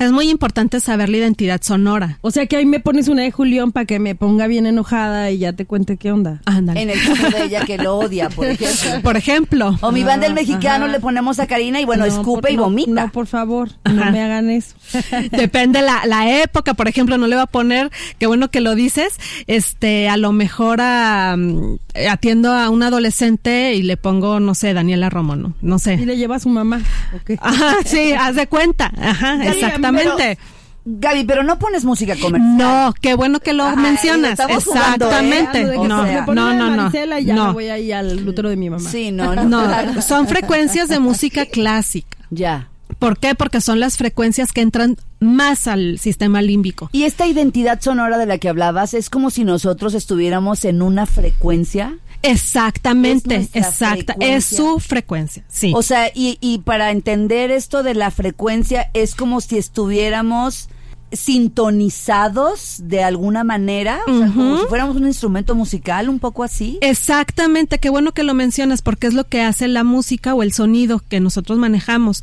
es 0.00 0.12
muy 0.12 0.28
importante 0.28 0.80
saber 0.80 1.08
la 1.08 1.18
identidad 1.18 1.60
sonora. 1.62 2.18
O 2.22 2.30
sea 2.30 2.46
que 2.46 2.56
ahí 2.56 2.66
me 2.66 2.80
pones 2.80 3.08
una 3.08 3.22
de 3.22 3.30
Julián 3.30 3.70
para 3.72 3.86
que 3.86 3.98
me 3.98 4.14
ponga 4.14 4.46
bien 4.46 4.66
enojada 4.66 5.30
y 5.30 5.38
ya 5.38 5.52
te 5.52 5.66
cuente 5.66 5.96
qué 5.96 6.10
onda. 6.10 6.40
Ándale. 6.46 6.82
En 6.82 6.90
el 6.90 6.98
caso 7.02 7.30
de 7.30 7.44
ella 7.44 7.64
que 7.64 7.78
lo 7.78 7.96
odia, 7.98 8.28
por 8.30 8.46
ejemplo. 8.48 9.02
Por 9.02 9.16
ejemplo. 9.16 9.78
O 9.82 9.92
mi 9.92 10.02
banda 10.02 10.26
el 10.26 10.34
mexicano 10.34 10.88
le 10.88 11.00
ponemos 11.00 11.38
a 11.38 11.46
Karina 11.46 11.80
y 11.80 11.84
bueno, 11.84 12.06
No, 12.06 12.12
escupe 12.12 12.40
por- 12.42 12.50
y 12.50 12.56
vomita. 12.56 12.90
No, 13.06 13.12
por 13.12 13.26
favor, 13.26 13.70
no 13.84 14.10
me 14.10 14.20
hagan 14.22 14.50
eso. 14.50 14.74
Depende 15.30 15.82
la, 15.82 16.02
la 16.06 16.42
época, 16.42 16.74
por 16.74 16.88
ejemplo, 16.88 17.18
no 17.18 17.26
le 17.26 17.36
va 17.36 17.42
a 17.42 17.46
poner, 17.46 17.90
qué 18.18 18.26
bueno 18.26 18.50
que 18.50 18.60
lo 18.60 18.74
dices, 18.74 19.18
este, 19.46 20.08
a 20.08 20.16
lo 20.16 20.32
mejor 20.32 20.80
a, 20.80 21.36
mm, 21.36 21.76
atiendo 22.10 22.52
a 22.52 22.70
un 22.70 22.82
adolescente 22.82 23.74
y 23.74 23.82
le 23.82 23.96
pongo, 23.96 24.40
no 24.40 24.54
sé, 24.54 24.72
Daniela 24.74 25.10
Romo, 25.10 25.36
no, 25.36 25.54
no 25.60 25.76
Y 25.76 25.78
sé. 25.78 25.96
le 25.98 26.16
lleva 26.16 26.36
a 26.36 26.40
su 26.40 26.48
mamá. 26.48 26.80
ok. 27.14 27.38
Ajá, 27.40 27.76
sí, 27.84 28.12
haz 28.18 28.34
de 28.34 28.46
cuenta, 28.46 28.90
ajá, 29.00 29.36
Gaby, 29.36 29.60
exactamente. 29.98 30.36
pero- 30.40 30.60
Gaby, 30.82 31.24
pero 31.24 31.42
no 31.42 31.58
pones 31.58 31.84
música 31.84 32.16
comercial. 32.16 32.56
No, 32.56 32.94
qué 33.02 33.14
bueno 33.14 33.40
que 33.40 33.52
lo 33.52 33.66
Ay, 33.66 33.76
mencionas, 33.76 34.32
estamos 34.32 34.64
jugando, 34.64 35.04
¿eh? 35.04 35.08
exactamente. 35.08 35.64
No, 35.76 36.24
no, 36.34 36.54
no, 36.54 36.70
Marcela 36.76 37.20
y 37.20 37.26
ya 37.26 37.34
no. 37.34 37.48
me 37.48 37.52
voy 37.52 37.68
ahí 37.68 37.92
al 37.92 38.26
útero 38.26 38.48
de 38.48 38.56
mi 38.56 38.70
mamá. 38.70 38.88
Sí, 38.88 39.10
no, 39.12 39.34
no. 39.44 39.44
No, 39.44 40.00
son 40.02 40.26
frecuencias 40.26 40.88
de 40.88 40.98
música 40.98 41.44
clásica. 41.44 42.16
Ya. 42.30 42.68
¿Por 42.98 43.18
qué? 43.18 43.34
Porque 43.34 43.60
son 43.60 43.78
las 43.78 43.98
frecuencias 43.98 44.52
que 44.52 44.62
entran 44.62 44.96
más 45.20 45.66
al 45.68 45.98
sistema 45.98 46.40
límbico. 46.42 46.88
Y 46.92 47.04
esta 47.04 47.26
identidad 47.26 47.80
sonora 47.80 48.16
de 48.16 48.26
la 48.26 48.38
que 48.38 48.48
hablabas 48.48 48.94
es 48.94 49.10
como 49.10 49.30
si 49.30 49.44
nosotros 49.44 49.92
estuviéramos 49.94 50.64
en 50.64 50.80
una 50.82 51.04
frecuencia. 51.06 51.98
Exactamente, 52.22 53.36
Es 53.36 53.50
exacta, 53.54 54.14
es 54.20 54.44
su 54.44 54.78
frecuencia, 54.78 55.44
sí. 55.48 55.72
O 55.74 55.82
sea, 55.82 56.10
y, 56.14 56.38
y 56.40 56.58
para 56.58 56.90
entender 56.90 57.50
esto 57.50 57.82
de 57.82 57.94
la 57.94 58.10
frecuencia 58.10 58.90
es 58.92 59.14
como 59.14 59.40
si 59.40 59.56
estuviéramos 59.58 60.68
sintonizados 61.12 62.76
de 62.84 63.02
alguna 63.02 63.42
manera, 63.42 64.00
o 64.06 64.18
sea, 64.18 64.28
como 64.28 64.60
si 64.60 64.66
fuéramos 64.66 64.96
un 64.96 65.06
instrumento 65.06 65.54
musical, 65.54 66.08
un 66.08 66.18
poco 66.18 66.44
así. 66.44 66.78
Exactamente, 66.80 67.78
qué 67.78 67.90
bueno 67.90 68.12
que 68.12 68.22
lo 68.22 68.34
mencionas 68.34 68.82
porque 68.82 69.06
es 69.06 69.14
lo 69.14 69.24
que 69.24 69.42
hace 69.42 69.66
la 69.68 69.84
música 69.84 70.34
o 70.34 70.42
el 70.42 70.52
sonido 70.52 71.02
que 71.08 71.20
nosotros 71.20 71.58
manejamos. 71.58 72.22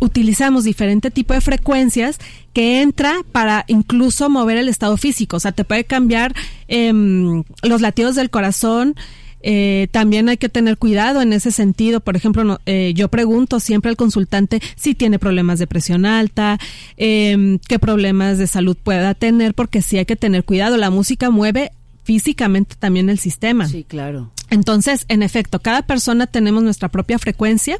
Utilizamos 0.00 0.64
diferente 0.64 1.10
tipo 1.10 1.34
de 1.34 1.40
frecuencias 1.40 2.18
que 2.52 2.80
entra 2.80 3.20
para 3.30 3.64
incluso 3.68 4.28
mover 4.30 4.56
el 4.56 4.68
estado 4.68 4.96
físico, 4.96 5.36
o 5.36 5.40
sea, 5.40 5.52
te 5.52 5.64
puede 5.64 5.84
cambiar 5.84 6.34
em, 6.68 7.44
los 7.62 7.80
latidos 7.80 8.16
del 8.16 8.30
corazón. 8.30 8.96
Eh, 9.42 9.88
también 9.90 10.28
hay 10.28 10.36
que 10.36 10.48
tener 10.48 10.78
cuidado 10.78 11.20
en 11.20 11.32
ese 11.32 11.50
sentido. 11.50 12.00
Por 12.00 12.16
ejemplo, 12.16 12.44
no- 12.44 12.60
eh, 12.66 12.92
yo 12.94 13.08
pregunto 13.08 13.60
siempre 13.60 13.88
al 13.90 13.96
consultante 13.96 14.60
si 14.76 14.94
tiene 14.94 15.18
problemas 15.18 15.58
de 15.58 15.66
presión 15.66 16.06
alta, 16.06 16.58
em, 16.96 17.58
qué 17.68 17.78
problemas 17.78 18.38
de 18.38 18.46
salud 18.46 18.76
pueda 18.82 19.14
tener, 19.14 19.54
porque 19.54 19.82
sí 19.82 19.98
hay 19.98 20.06
que 20.06 20.16
tener 20.16 20.44
cuidado. 20.44 20.76
La 20.76 20.90
música 20.90 21.30
mueve 21.30 21.72
físicamente 22.04 22.76
también 22.78 23.08
el 23.10 23.18
sistema. 23.18 23.68
Sí, 23.68 23.84
claro. 23.84 24.30
Entonces, 24.50 25.04
en 25.08 25.22
efecto, 25.22 25.60
cada 25.60 25.82
persona 25.82 26.26
tenemos 26.26 26.62
nuestra 26.62 26.88
propia 26.88 27.18
frecuencia 27.18 27.78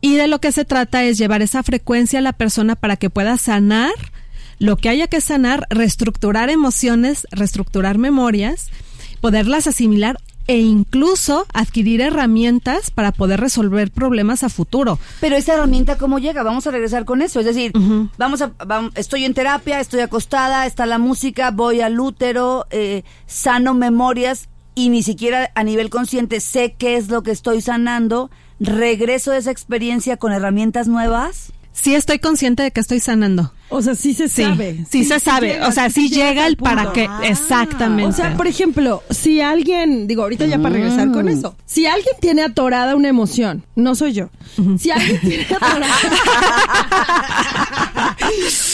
y 0.00 0.16
de 0.16 0.26
lo 0.26 0.40
que 0.40 0.50
se 0.52 0.64
trata 0.64 1.04
es 1.04 1.16
llevar 1.18 1.42
esa 1.42 1.62
frecuencia 1.62 2.18
a 2.18 2.22
la 2.22 2.32
persona 2.32 2.74
para 2.76 2.96
que 2.96 3.08
pueda 3.10 3.36
sanar 3.38 3.92
lo 4.58 4.76
que 4.76 4.88
haya 4.88 5.06
que 5.06 5.20
sanar, 5.20 5.66
reestructurar 5.70 6.48
emociones, 6.50 7.26
reestructurar 7.30 7.98
memorias, 7.98 8.68
poderlas 9.20 9.66
asimilar 9.66 10.18
e 10.46 10.58
incluso 10.58 11.46
adquirir 11.52 12.00
herramientas 12.00 12.90
para 12.90 13.12
poder 13.12 13.40
resolver 13.40 13.90
problemas 13.90 14.42
a 14.42 14.48
futuro. 14.48 14.98
Pero 15.20 15.36
esa 15.36 15.54
herramienta, 15.54 15.98
¿cómo 15.98 16.18
llega? 16.18 16.42
Vamos 16.42 16.66
a 16.66 16.70
regresar 16.70 17.04
con 17.04 17.22
eso. 17.22 17.40
Es 17.40 17.46
decir, 17.46 17.72
vamos 18.18 18.42
a, 18.42 18.52
estoy 18.94 19.24
en 19.24 19.34
terapia, 19.34 19.80
estoy 19.80 20.00
acostada, 20.00 20.66
está 20.66 20.86
la 20.86 20.98
música, 20.98 21.50
voy 21.50 21.80
al 21.80 21.98
útero, 21.98 22.66
eh, 22.70 23.04
sano 23.26 23.74
memorias 23.74 24.48
y 24.74 24.88
ni 24.88 25.02
siquiera 25.02 25.50
a 25.54 25.64
nivel 25.64 25.90
consciente 25.90 26.40
sé 26.40 26.74
qué 26.76 26.96
es 26.96 27.08
lo 27.08 27.22
que 27.22 27.30
estoy 27.30 27.60
sanando. 27.60 28.30
Regreso 28.58 29.32
de 29.32 29.38
esa 29.38 29.50
experiencia 29.50 30.16
con 30.16 30.32
herramientas 30.32 30.88
nuevas. 30.88 31.52
Sí 31.72 31.94
estoy 31.94 32.18
consciente 32.18 32.62
de 32.62 32.70
que 32.70 32.80
estoy 32.80 33.00
sanando. 33.00 33.52
O 33.70 33.80
sea, 33.80 33.94
sí 33.94 34.12
se 34.12 34.28
Sí, 34.28 34.42
sabe. 34.42 34.84
sí, 34.90 35.04
se 35.04 35.18
sabe. 35.18 35.54
llega, 35.54 35.68
o 35.68 35.72
sea, 35.72 35.88
sí 35.88 36.10
llega 36.10 36.46
el 36.46 36.58
para 36.58 36.92
qué. 36.92 37.06
Ah. 37.08 37.20
Exactamente. 37.24 38.10
O 38.10 38.12
sea, 38.12 38.36
por 38.36 38.46
ejemplo, 38.46 39.02
si 39.08 39.40
alguien, 39.40 40.06
digo, 40.06 40.22
ahorita 40.22 40.44
ya 40.46 40.58
para 40.58 40.74
regresar 40.74 41.10
con 41.10 41.24
Mm. 41.24 41.28
eso, 41.28 41.56
si 41.64 41.86
alguien 41.86 42.14
tiene 42.20 42.42
atorada 42.42 42.94
una 42.94 43.08
emoción, 43.08 43.64
no 43.74 43.94
soy 43.94 44.12
yo. 44.12 44.28
Si 44.78 44.90
alguien 44.90 45.18
tiene 45.20 45.44
atorada. 45.44 45.86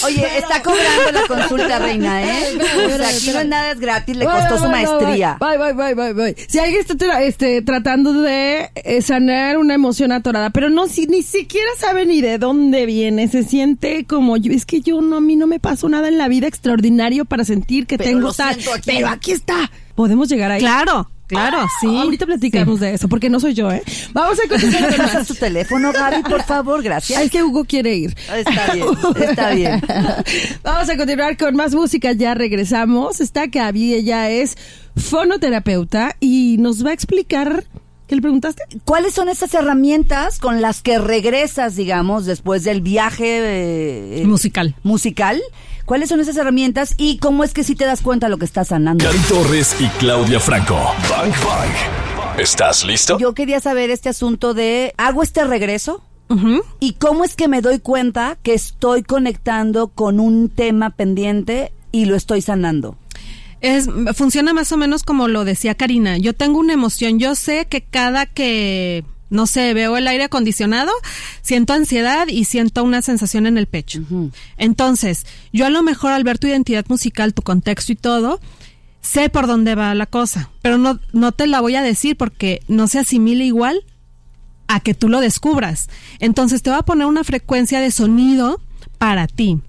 Oye, 0.05 0.39
está 0.39 0.63
cobrando 0.63 1.13
la 1.13 1.27
consulta, 1.27 1.79
reina, 1.79 2.23
¿eh? 2.23 2.59
O 2.59 2.97
sea, 2.97 3.09
aquí 3.09 3.31
no 3.33 3.41
es 3.41 3.47
nada 3.49 3.73
es 3.73 3.81
gratis, 3.81 4.17
le 4.17 4.25
costó 4.25 4.59
su 4.59 4.69
maestría. 4.69 5.37
Bye, 5.41 5.59
bye, 5.59 5.73
bye, 5.73 5.95
bye, 5.95 6.13
bye. 6.13 6.37
Si 6.49 6.59
alguien 6.59 6.81
está 6.81 6.95
tra- 6.95 7.21
este, 7.23 7.63
tratando 7.63 8.13
de 8.13 8.71
eh, 8.75 9.03
sanar 9.03 9.59
una 9.59 9.75
emoción 9.75 10.13
atorada, 10.13 10.51
pero 10.51 10.71
no, 10.71 10.87
si 10.89 11.07
ni 11.07 11.23
siquiera 11.23 11.69
sabe 11.79 12.07
ni 12.07 12.21
de 12.21 12.39
dónde 12.39 12.87
viene, 12.87 13.29
se 13.29 13.43
siente 13.43 14.05
como 14.07 14.37
yo, 14.37 14.53
es 14.53 14.65
que 14.67 14.81
yo 14.81 15.01
no, 15.01 15.17
a 15.17 15.21
mí 15.21 15.37
no 15.37 15.47
me 15.47 15.59
pasó 15.61 15.89
nada 15.89 16.09
en 16.09 16.19
la 16.19 16.29
vida 16.29 16.47
extraordinario 16.47 17.25
para 17.25 17.45
sentir 17.45 17.87
que 17.87 17.99
Pero 17.99 18.11
tengo 18.11 18.33
tal, 18.33 18.51
aquí. 18.55 18.83
pero 18.85 19.09
aquí 19.09 19.33
está. 19.33 19.71
Podemos 19.95 20.29
llegar 20.29 20.51
ahí. 20.53 20.61
Claro, 20.61 21.11
claro, 21.29 21.67
sí. 21.81 21.87
Ahorita 21.87 22.27
platicamos 22.27 22.81
de 22.81 22.95
eso, 22.95 23.09
porque 23.09 23.31
no 23.31 23.39
soy 23.41 23.55
yo, 23.55 23.71
¿eh? 23.71 23.83
Vamos 24.13 24.39
a 24.45 24.49
contestar 24.49 24.91
¿Me 24.91 24.97
pasas 24.97 25.29
tu 25.29 25.35
teléfono, 25.35 25.93
Gaby, 25.93 26.23
por 26.23 26.43
favor? 26.43 26.83
Gracias. 26.83 27.21
Es 27.23 27.31
que 27.31 27.43
Hugo 27.43 27.65
quiere 27.65 27.95
ir. 27.95 28.17
Está 28.35 28.75
bien, 28.75 28.87
está 29.29 29.51
bien. 29.51 29.83
Vamos 30.63 30.89
a 30.89 30.97
continuar 30.97 31.37
con 31.37 31.55
más 31.57 31.75
música. 31.75 32.13
Ya 32.13 32.35
regresamos. 32.35 33.21
Está 33.21 33.47
Gaby, 33.47 33.95
ella 33.95 34.31
es 34.31 34.57
fonoterapeuta 34.97 36.17
y 36.21 36.57
nos 36.59 36.85
va 36.85 36.91
a 36.91 36.95
explicar. 36.95 37.65
¿Qué 38.09 38.15
le 38.15 38.23
preguntaste? 38.23 38.63
¿Cuáles 38.87 39.13
son 39.13 39.29
esas 39.29 39.53
herramientas 39.53 40.39
con 40.39 40.63
las 40.63 40.81
que 40.81 40.99
regresas, 40.99 41.77
digamos, 41.77 42.25
después 42.25 42.65
del 42.65 42.81
viaje 42.81 44.21
eh, 44.21 44.25
Musical. 44.25 44.75
musical? 44.83 45.43
¿Cuáles 45.85 46.09
son 46.09 46.19
esas 46.21 46.37
herramientas 46.39 46.95
y 46.97 47.19
cómo 47.19 47.45
es 47.45 47.53
que 47.53 47.65
sí 47.65 47.75
te 47.75 47.85
das 47.85 48.01
cuenta 48.01 48.27
de 48.27 48.31
lo 48.31 48.39
que 48.39 48.47
estás 48.47 48.69
sanando? 48.69 49.05
Cari 49.05 49.19
Torres 49.29 49.77
y 49.79 49.89
Claudia 49.99 50.41
Franco. 50.41 50.75
Bang 51.11 51.33
Bang. 51.45 52.41
¿Estás 52.41 52.83
listo? 52.85 53.19
Yo 53.19 53.35
quería 53.35 53.61
saber 53.61 53.91
este 53.91 54.09
asunto 54.09 54.55
de, 54.55 54.95
¿hago 54.97 55.23
este 55.23 55.45
regreso? 55.45 56.03
¿Y 56.81 56.93
cómo 56.95 57.25
es 57.25 57.37
que 57.37 57.49
me 57.49 57.61
doy 57.61 57.79
cuenta 57.79 58.39
que 58.43 58.55
estoy 58.55 59.03
conectando 59.03 59.89
con 59.89 60.19
un 60.21 60.49
tema 60.49 60.91
pendiente 60.91 61.73
y 61.93 62.07
lo 62.07 62.17
estoy 62.17 62.41
sanando? 62.41 62.97
Es, 63.61 63.89
funciona 64.15 64.53
más 64.53 64.71
o 64.73 64.77
menos 64.77 65.03
como 65.03 65.29
lo 65.29 65.45
decía 65.45 65.75
Karina. 65.75 66.19
Yo 66.19 66.35
tengo 66.35 66.59
una 66.59 66.73
emoción. 66.73 67.19
Yo 67.19 67.35
sé 67.35 67.67
que 67.67 67.83
cada 67.83 68.27
que, 68.27 69.05
no 69.31 69.47
sé, 69.47 69.75
veo 69.75 69.97
el 69.97 70.07
aire 70.07 70.25
acondicionado, 70.25 70.93
siento 71.43 71.73
ansiedad 71.73 72.29
y 72.29 72.45
siento 72.45 72.85
una 72.85 73.03
sensación 73.03 73.47
en 73.47 73.59
el 73.59 73.67
pecho. 73.67 74.01
Entonces, 74.57 75.27
yo 75.53 75.67
a 75.67 75.71
lo 75.71 75.83
mejor 75.83 76.13
al 76.13 76.25
ver 76.25 76.39
tu 76.39 76.47
identidad 76.47 76.85
musical, 76.89 77.35
tu 77.35 77.43
contexto 77.43 77.93
y 77.93 77.97
todo, 77.97 78.41
sé 79.01 79.29
por 79.29 79.47
dónde 79.47 79.75
va 79.75 79.95
la 79.95 80.07
cosa, 80.07 80.51
pero 80.63 80.79
no, 80.79 81.01
no 81.13 81.33
te 81.33 81.47
la 81.47 81.61
voy 81.61 81.75
a 81.77 81.83
decir 81.83 82.17
porque 82.17 82.63
no 82.69 82.89
se 82.89 82.99
asimila 82.99 83.45
igual 83.45 83.85
a 84.69 84.81
que 84.81 84.95
tú 84.95 85.09
lo 85.09 85.21
descubras. 85.21 85.89
Entonces 86.21 86.63
te 86.63 86.71
voy 86.71 86.79
a 86.79 86.83
poner 86.83 87.07
una 87.07 87.25
frecuencia 87.25 87.81
de 87.81 87.91
sonido 87.91 88.61
para 88.99 89.27
ti. 89.27 89.61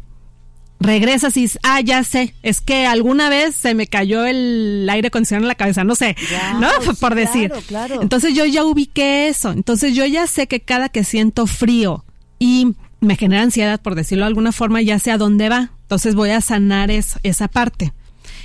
Regresas 0.82 1.36
y 1.36 1.42
dices, 1.42 1.60
ah, 1.64 1.82
ya 1.82 2.04
sé, 2.06 2.34
es 2.42 2.62
que 2.62 2.86
alguna 2.86 3.30
vez 3.30 3.54
se 3.56 3.74
me 3.74 3.88
cayó 3.88 4.26
el 4.26 4.88
aire 4.90 5.10
acondicionado 5.10 5.44
en 5.44 5.50
la 5.50 5.56
cabeza, 5.56 5.84
no 5.84 5.94
sé, 5.96 6.16
Ya, 6.32 6.54
¿no? 6.54 6.70
Por 7.02 7.16
decir. 7.16 7.50
claro, 7.50 7.66
claro. 7.68 8.02
Entonces 8.02 8.34
yo 8.34 8.46
ya 8.46 8.64
ubiqué 8.64 9.28
eso. 9.28 9.52
Entonces 9.52 9.94
yo 9.94 10.06
ya 10.06 10.26
sé 10.28 10.48
que 10.48 10.62
cada 10.62 10.88
que 10.88 11.04
siento 11.04 11.48
frío 11.48 12.06
y 12.40 12.76
me 13.02 13.18
genera 13.18 13.42
ansiedad, 13.44 13.82
por 13.82 13.96
decirlo 13.96 14.24
de 14.24 14.30
alguna 14.30 14.54
forma, 14.54 14.82
ya 14.82 15.00
sé 15.00 15.12
a 15.12 15.18
dónde 15.18 15.50
va. 15.50 15.72
Entonces 15.82 16.16
voy 16.16 16.30
a 16.30 16.40
sanar 16.40 16.92
es- 16.92 17.20
esa 17.24 17.50
parte. 17.50 17.92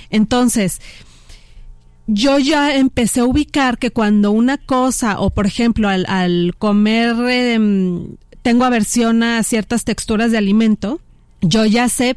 Entonces, 0.09 0.81
yo 2.07 2.37
ya 2.37 2.75
empecé 2.75 3.21
a 3.21 3.25
ubicar 3.25 3.77
que 3.77 3.91
cuando 3.91 4.31
una 4.31 4.57
cosa, 4.57 5.19
o 5.19 5.29
por 5.31 5.45
ejemplo, 5.47 5.87
al, 5.89 6.05
al 6.07 6.53
comer, 6.57 7.15
em, 7.29 8.15
tengo 8.43 8.63
aversión 8.65 9.23
a 9.23 9.41
ciertas 9.43 9.85
texturas 9.85 10.31
de 10.31 10.37
alimento, 10.37 10.99
yo 11.41 11.65
ya 11.65 11.89
sé 11.89 12.15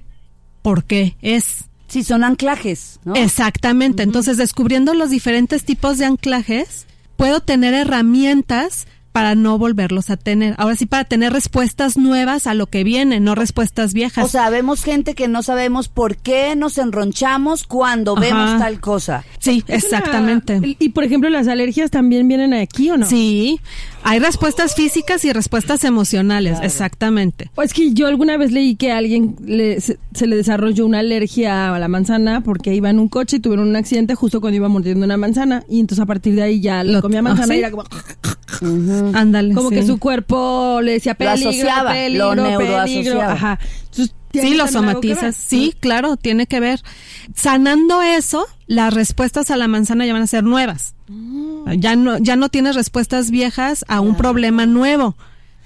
por 0.69 0.85
qué 0.85 1.17
es. 1.23 1.65
Sí, 1.87 2.05
son 2.05 2.25
anclajes, 2.25 3.01
¿no? 3.03 3.15
Exactamente. 3.15 4.03
Entonces, 4.03 4.37
descubriendo 4.37 4.93
los 4.93 5.09
diferentes 5.09 5.65
tipos 5.65 5.97
de 5.97 6.05
anclajes, 6.05 6.85
puedo 7.17 7.41
tener 7.41 7.73
herramientas 7.73 8.87
para 9.13 9.35
no 9.35 9.59
volverlos 9.59 10.11
a 10.11 10.17
tener. 10.17 10.55
Ahora 10.59 10.77
sí, 10.77 10.87
para 10.87 11.05
tener 11.05 11.33
respuestas 11.33 11.97
nuevas 11.97 12.47
a 12.47 12.55
lo 12.55 12.67
que 12.67 12.85
viene, 12.85 13.21
no 13.21 13.35
respuestas 13.35 13.93
viejas. 13.93 14.25
O 14.25 14.29
sea, 14.29 14.49
vemos 14.51 14.83
gente 14.85 15.15
que 15.15 15.29
no 15.29 15.43
sabemos 15.43 15.89
por 15.89 16.17
qué 16.17 16.55
nos 16.57 16.79
enronchamos 16.79 17.65
cuando 17.65 18.13
Ajá. 18.13 18.21
vemos 18.21 18.59
tal 18.61 18.81
cosa. 18.81 19.25
sí, 19.39 19.65
Es 19.67 19.85
exactamente. 19.85 20.61
Y, 20.63 20.77
y, 20.79 20.89
por 20.91 21.05
ejemplo, 21.05 21.31
las 21.31 21.49
alergias 21.49 21.91
también 21.91 22.29
vienen 22.29 22.55
aquí, 22.55 22.91
¿o 22.91 22.97
no? 22.97 23.07
Sí, 23.07 23.61
hay 24.05 24.19
respuestas 24.21 24.75
físicas 24.75 25.25
y 25.25 25.33
respuestas 25.33 25.85
emocionales, 25.85 26.59
exactamente. 26.63 27.51
Pues 27.55 27.73
que 27.73 27.93
yo 27.93 28.07
alguna 28.07 28.37
vez 28.37 28.53
leí 28.53 28.77
que 28.77 28.93
a 28.93 28.99
alguien 28.99 29.37
le- 29.45 29.81
se, 29.81 29.99
se 30.15 30.27
le 30.27 30.37
desarrolló 30.37 30.87
una 30.87 31.01
alergia 31.01 31.75
a 31.75 31.79
la 31.79 31.89
manzana 31.89 32.41
porque 32.43 32.75
iba 32.75 32.91
en 32.91 32.99
un 32.99 33.09
coche 33.09 33.37
y 33.37 33.41
tuvieron 33.41 33.69
un 33.69 33.77
accidente 33.77 34.15
justo 34.15 34.41
cuando 34.41 34.57
iba 34.57 34.69
mordiendo 34.69 35.05
una 35.05 35.17
manzana 35.17 35.65
y 35.69 35.81
entonces 35.81 36.03
a 36.03 36.07
partir 36.07 36.35
de 36.35 36.43
ahí 36.43 36.61
ya 36.61 36.85
le 36.85 36.93
Lo- 36.93 37.03
comía 37.03 37.19
ah, 37.21 37.23
manzana 37.23 37.49
¿sí? 37.49 37.55
y 37.55 37.59
era 37.59 37.71
como, 37.71 37.85
Ándale. 39.15 39.55
como 39.55 39.69
sí. 39.71 39.77
que 39.77 39.87
su 39.87 39.99
cuerpo 39.99 40.81
le 40.83 40.93
decía 40.93 41.13
Lo 41.13 41.19
peligro, 41.19 41.51
asociaba, 41.51 41.93
peligro, 41.93 42.35
lo 42.35 42.59
peligro. 42.59 43.23
Ajá. 43.23 43.59
Entonces, 43.87 44.15
¿tiene 44.31 44.49
Sí, 44.49 44.55
lo 44.57 44.67
somatizas. 44.69 45.37
Sí, 45.37 45.75
claro, 45.79 46.17
tiene 46.17 46.47
que 46.47 46.61
ver. 46.61 46.83
Sanando 47.35 48.03
eso, 48.03 48.47
las 48.67 48.95
respuestas 48.95 49.51
a 49.51 49.57
la 49.57 49.69
manzana 49.69 50.07
ya 50.07 50.13
van 50.13 50.23
a 50.23 50.27
ser 50.27 50.45
nuevas. 50.45 50.95
Ya 51.79 51.97
no, 51.97 52.19
ya 52.19 52.37
no 52.37 52.49
tienes 52.49 52.75
respuestas 52.75 53.31
viejas 53.31 53.85
a 53.89 54.01
un 54.01 54.15
problema 54.17 54.67
nuevo, 54.67 55.17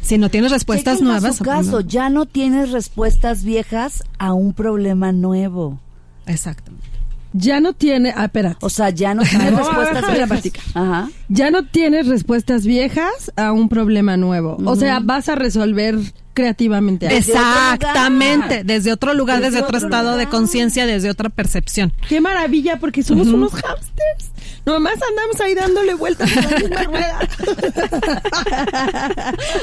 sino 0.00 0.28
tienes 0.30 0.52
respuestas 0.52 0.98
Chequen 0.98 1.08
nuevas. 1.08 1.36
su 1.36 1.44
a 1.44 1.58
un 1.58 1.64
caso, 1.64 1.80
ya 1.80 2.10
no 2.10 2.26
tienes 2.26 2.70
respuestas 2.70 3.42
viejas 3.42 4.04
a 4.18 4.32
un 4.32 4.52
problema 4.52 5.10
nuevo. 5.12 5.80
Exactamente. 6.26 6.91
Ya 7.32 7.60
no 7.60 7.72
tiene, 7.72 8.12
ah, 8.16 8.24
espera. 8.24 8.56
O 8.60 8.68
sea, 8.70 8.90
ya 8.90 9.14
no 9.14 9.22
tienes 9.22 9.50
No, 9.52 9.58
respuestas 9.58 10.06
viejas. 10.10 10.28
práctica. 10.28 10.60
Ajá. 10.74 11.08
Ya 11.28 11.50
no 11.50 11.64
tienes 11.64 12.06
respuestas 12.06 12.66
viejas 12.66 13.32
a 13.36 13.52
un 13.52 13.68
problema 13.68 14.16
nuevo. 14.16 14.56
O 14.64 14.76
sea, 14.76 15.00
vas 15.00 15.28
a 15.28 15.34
resolver 15.34 15.96
creativamente 16.34 17.06
algo. 17.08 17.18
Desde 17.18 17.32
Exactamente, 17.32 18.64
desde 18.64 18.92
otro 18.92 19.12
lugar, 19.14 19.36
Desde 19.38 19.50
desde, 19.50 19.64
otro, 19.64 19.76
otro 19.78 19.88
estado 19.88 20.16
de 20.16 20.26
conciencia, 20.28 20.86
desde 20.86 21.10
otra 21.10 21.28
percepción. 21.28 21.92
Qué 22.08 22.20
maravilla, 22.20 22.78
porque 22.78 23.02
somos 23.02 23.28
unos 23.28 23.52
hamsters. 23.52 24.30
Nomás 24.64 24.94
andamos 25.10 25.40
ahí 25.40 25.54
dándole 25.54 25.94
vueltas 25.94 26.30
a 26.36 26.40
la 26.42 26.58
misma 26.58 26.82
rueda. 26.84 27.18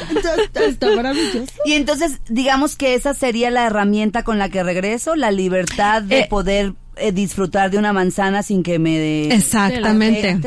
Entonces, 0.09 0.49
está 0.55 0.95
maravilloso. 0.95 1.51
Y 1.65 1.73
entonces, 1.73 2.19
digamos 2.29 2.75
que 2.75 2.95
esa 2.95 3.13
sería 3.13 3.49
la 3.49 3.65
herramienta 3.65 4.23
con 4.23 4.37
la 4.37 4.49
que 4.49 4.61
regreso, 4.63 5.15
la 5.15 5.31
libertad 5.31 6.01
de 6.01 6.19
Eh. 6.21 6.27
poder 6.29 6.73
eh, 6.99 7.11
disfrutar 7.11 7.71
de 7.71 7.77
una 7.77 7.93
manzana 7.93 8.43
sin 8.43 8.63
que 8.63 8.79
me 8.79 8.97
dé... 8.97 9.33
Exactamente. 9.33 10.39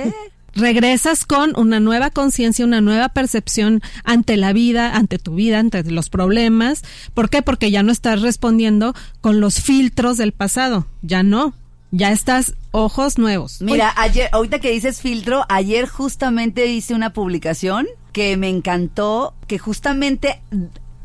Regresas 0.55 1.25
con 1.25 1.53
una 1.57 1.81
nueva 1.81 2.11
conciencia, 2.11 2.65
una 2.67 2.83
nueva 2.83 3.09
percepción 3.09 3.81
ante 4.05 4.37
la 4.37 4.53
vida, 4.53 4.95
ante 4.95 5.19
tu 5.19 5.35
vida, 5.35 5.59
ante 5.59 5.83
los 5.85 6.11
problemas. 6.11 6.83
¿Por 7.15 7.31
qué? 7.31 7.41
Porque 7.41 7.71
ya 7.71 7.83
no 7.83 7.91
estás 7.91 8.21
respondiendo 8.21 8.95
con 9.23 9.41
los 9.41 9.63
filtros 9.63 10.19
del 10.19 10.33
pasado. 10.33 10.87
Ya 11.01 11.23
no. 11.23 11.55
Ya 11.91 12.11
estás 12.11 12.55
ojos 12.71 13.19
nuevos. 13.19 13.61
Mira, 13.61 13.93
ayer, 13.97 14.29
ahorita 14.33 14.61
que 14.61 14.71
dices 14.71 15.01
filtro, 15.01 15.45
ayer 15.49 15.87
justamente 15.87 16.67
hice 16.67 16.95
una 16.95 17.13
publicación 17.13 17.87
que 18.13 18.37
me 18.37 18.49
encantó, 18.49 19.35
que 19.47 19.59
justamente 19.59 20.41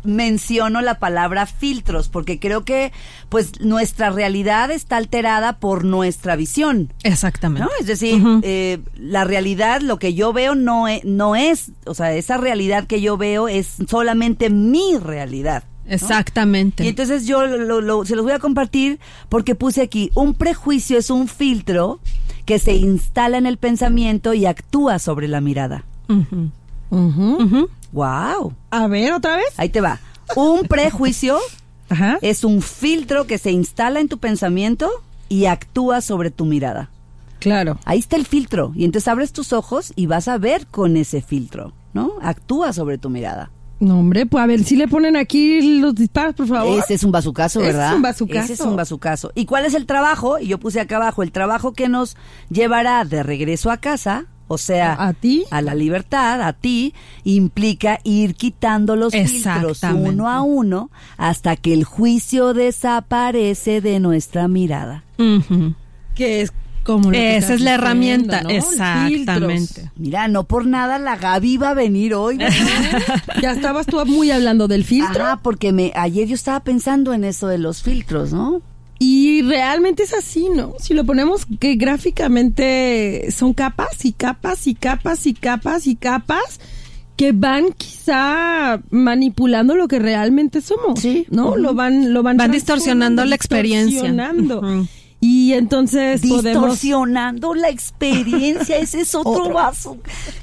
menciono 0.08 0.82
la 0.82 0.98
palabra 0.98 1.46
filtros, 1.46 2.10
porque 2.10 2.40
creo 2.40 2.66
que 2.66 2.92
pues 3.30 3.60
nuestra 3.62 4.10
realidad 4.10 4.72
está 4.72 4.98
alterada 4.98 5.60
por 5.60 5.84
nuestra 5.86 6.36
visión. 6.36 6.92
Exactamente. 7.04 7.64
¿No? 7.66 7.70
Es 7.80 7.86
decir, 7.86 8.22
eh, 8.42 8.80
la 8.98 9.24
realidad, 9.26 9.82
lo 9.82 10.00
que 10.00 10.14
yo 10.16 10.34
veo 10.34 10.56
no 10.56 10.88
es, 10.88 11.04
no 11.06 11.36
es, 11.36 11.72
o 11.86 11.94
sea, 11.94 12.14
esa 12.14 12.38
realidad 12.38 12.88
que 12.88 13.02
yo 13.02 13.18
veo 13.18 13.48
es 13.48 13.76
solamente 13.88 14.50
mi 14.50 14.98
realidad. 14.98 15.64
¿no? 15.86 15.94
Exactamente. 15.94 16.84
Y 16.84 16.88
entonces 16.90 17.26
yo 17.28 17.46
lo- 17.46 17.80
lo- 17.82 18.04
se 18.06 18.16
los 18.16 18.26
voy 18.26 18.34
a 18.34 18.40
compartir 18.40 19.00
porque 19.30 19.56
puse 19.56 19.82
aquí, 19.82 20.10
un 20.16 20.34
prejuicio 20.34 20.98
es 20.98 21.10
un 21.10 21.28
filtro 21.30 22.00
que 22.46 22.60
se 22.60 22.74
instala 22.76 23.38
en 23.38 23.46
el 23.46 23.58
pensamiento 23.58 24.34
y 24.34 24.46
actúa 24.46 25.00
sobre 25.00 25.28
la 25.28 25.40
mirada. 25.42 25.84
Ujú. 26.90 27.70
¡Wow! 27.92 28.54
A 28.72 28.88
ver, 28.88 29.14
otra 29.14 29.38
vez. 29.38 29.48
Ahí 29.58 29.70
te 29.70 29.82
va. 29.82 30.00
Un 30.36 30.64
prejuicio 30.68 31.38
Ajá. 31.90 32.18
es 32.22 32.44
un 32.44 32.62
filtro 32.62 33.28
que 33.28 33.38
se 33.38 33.52
instala 33.52 34.00
en 34.00 34.10
tu 34.10 34.18
pensamiento 34.18 34.90
y 35.30 35.46
actúa 35.46 36.02
sobre 36.02 36.32
tu 36.32 36.46
mirada. 36.46 36.90
Claro. 37.40 37.78
Ahí 37.86 38.00
está 38.00 38.16
el 38.16 38.26
filtro. 38.26 38.72
Y 38.76 38.84
entonces 38.86 39.08
abres 39.08 39.32
tus 39.32 39.54
ojos 39.54 39.94
y 39.96 40.06
vas 40.08 40.28
a 40.28 40.38
ver 40.38 40.68
con 40.68 40.98
ese 40.98 41.22
filtro, 41.22 41.74
¿no? 41.94 42.14
Actúa 42.22 42.74
sobre 42.74 42.98
tu 42.98 43.10
mirada. 43.10 43.52
No, 43.80 44.00
hombre, 44.00 44.26
pues 44.26 44.44
a 44.44 44.48
ver 44.48 44.64
si 44.64 44.76
le 44.76 44.88
ponen 44.88 45.16
aquí 45.16 45.80
los 45.80 45.94
disparos, 45.94 46.34
por 46.34 46.48
favor. 46.48 46.80
Ese 46.80 46.96
es 46.96 47.04
un 47.04 47.12
bazucazo, 47.12 47.60
Ese 47.60 47.68
¿verdad? 47.68 47.90
es 47.92 47.96
un 47.96 48.02
bazucazo. 48.02 48.44
Ese 48.46 48.54
es 48.54 48.60
un 48.62 48.76
bazucazo. 48.76 49.32
¿Y 49.36 49.46
cuál 49.46 49.66
es 49.66 49.76
el 49.76 49.86
trabajo? 49.86 50.40
Y 50.40 50.48
yo 50.48 50.58
puse 50.58 50.80
acá 50.80 50.96
abajo, 50.96 51.22
el 51.22 51.32
trabajo 51.32 51.74
que 51.74 51.88
nos 51.88 52.18
llevará 52.50 53.06
de 53.06 53.22
regreso 53.22 53.70
a 53.70 53.78
casa 53.78 54.26
o 54.48 54.58
sea, 54.58 54.96
¿A 55.00 55.14
ti? 55.14 55.46
a 55.52 55.62
la 55.62 55.76
libertad, 55.76 56.42
a 56.42 56.54
ti, 56.54 56.94
implica 57.24 58.00
ir 58.04 58.36
quitando 58.36 58.96
los 58.96 59.14
filtros 59.14 59.82
uno 59.84 60.30
a 60.30 60.42
uno 60.42 60.90
hasta 61.18 61.56
que 61.56 61.74
el 61.74 61.84
juicio 61.84 62.54
desaparece 62.54 63.82
de 63.82 64.00
nuestra 64.00 64.48
mirada. 64.48 65.04
Que 66.16 66.42
es 66.42 66.52
como 66.84 67.12
lo 67.12 67.18
Esa 67.18 67.54
es 67.54 67.62
la 67.62 67.74
herramienta, 67.74 68.44
¿no? 68.44 68.50
exactamente. 68.50 69.74
Filtros. 69.74 69.92
Mira, 69.98 70.28
no 70.30 70.46
por 70.46 70.66
nada 70.66 70.98
la 71.00 71.18
Gaby 71.18 71.58
va 71.58 71.72
a 71.72 71.74
venir 71.74 72.14
hoy. 72.16 72.40
Ya 73.42 73.52
estabas 73.52 73.86
tú 73.86 74.04
muy 74.06 74.32
hablando 74.32 74.68
del 74.68 74.84
filtro. 74.84 75.24
Ajá, 75.24 75.40
porque 75.44 75.72
me, 75.74 75.92
ayer 75.96 76.28
yo 76.28 76.36
estaba 76.36 76.62
pensando 76.62 77.14
en 77.14 77.24
eso 77.24 77.48
de 77.48 77.58
los 77.58 77.84
filtros, 77.84 78.32
¿no? 78.34 78.62
Y 79.00 79.42
realmente 79.44 80.04
es 80.04 80.14
así, 80.14 80.48
¿no? 80.56 80.74
Si 80.80 80.94
lo 80.94 81.06
ponemos 81.06 81.46
que 81.60 81.76
gráficamente 81.76 83.28
son 83.32 83.54
capas 83.54 84.06
y 84.06 84.12
capas 84.14 84.68
y 84.68 84.74
capas 84.76 85.26
y 85.28 85.34
capas 85.34 85.88
y 85.88 85.96
capas 85.96 86.60
que 87.16 87.32
van 87.32 87.72
quizá 87.76 88.80
manipulando 88.92 89.76
lo 89.76 89.88
que 89.88 89.98
realmente 90.00 90.62
somos, 90.62 91.00
Sí. 91.00 91.26
¿no? 91.30 91.56
Lo 91.58 91.74
van 91.74 92.14
lo 92.14 92.22
van 92.24 92.38
Van 92.38 92.52
distorsionando 92.52 93.26
la 93.26 93.36
experiencia. 93.36 94.02
distorsionando. 94.04 94.62
Y 95.20 95.54
entonces 95.54 96.22
podemos 96.22 96.44
Distorsionando 96.44 97.56
la 97.56 97.70
experiencia, 97.70 98.78
ese 98.78 99.02
es 99.02 99.16
otro 99.16 99.50
vaso. 99.52 99.98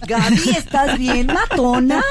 Gaby, 0.06 0.50
¿estás 0.56 0.98
bien, 0.98 1.28
matona? 1.28 2.02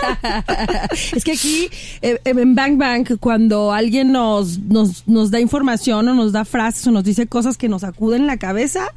es 1.13 1.23
que 1.26 1.34
aquí 1.34 1.69
eh, 2.02 2.21
en 2.23 2.56
Bang 2.56 2.78
Bang 2.78 3.17
cuando 3.19 3.73
alguien 3.73 4.13
nos, 4.13 4.60
nos 4.60 5.06
nos 5.08 5.30
da 5.30 5.41
información 5.41 6.08
o 6.08 6.13
nos 6.13 6.32
da 6.32 6.45
frases 6.45 6.88
o 6.88 6.91
nos 6.91 7.04
dice 7.04 7.28
cosas 7.28 7.58
que 7.58 7.67
nos 7.67 7.84
acuden 7.84 8.28
la 8.28 8.38
cabeza, 8.38 8.88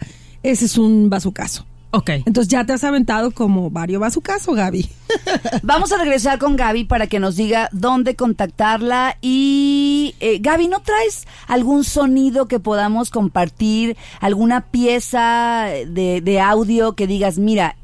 ese 0.45 0.67
es 0.67 0.79
un 0.79 1.11
bazucazo. 1.11 1.67
Ok. 1.97 2.11
Entonces 2.27 2.49
ya 2.49 2.63
te 2.67 2.75
has 2.75 2.85
aventado 2.85 3.31
como 3.31 3.71
varios 3.71 4.01
bazucazo, 4.01 4.53
Gaby. 4.53 4.87
Vamos 5.63 5.93
a 5.93 5.97
regresar 5.97 6.39
con 6.39 6.55
Gaby 6.55 6.85
para 6.85 7.07
que 7.07 7.19
nos 7.19 7.37
diga 7.37 7.71
dónde 7.73 8.17
contactarla. 8.17 9.17
Y 9.23 10.15
eh, 10.21 10.37
Gaby, 10.43 10.69
¿no 10.69 10.81
traes 10.81 11.27
algún 11.47 11.85
sonido 11.85 12.49
que 12.49 12.61
podamos 12.61 13.09
compartir? 13.09 13.97
¿Alguna 14.21 14.67
pieza 14.67 15.69
de, 15.87 16.21
de 16.21 16.39
audio 16.41 16.93
que 16.93 17.07
digas, 17.07 17.39
mira, 17.39 17.77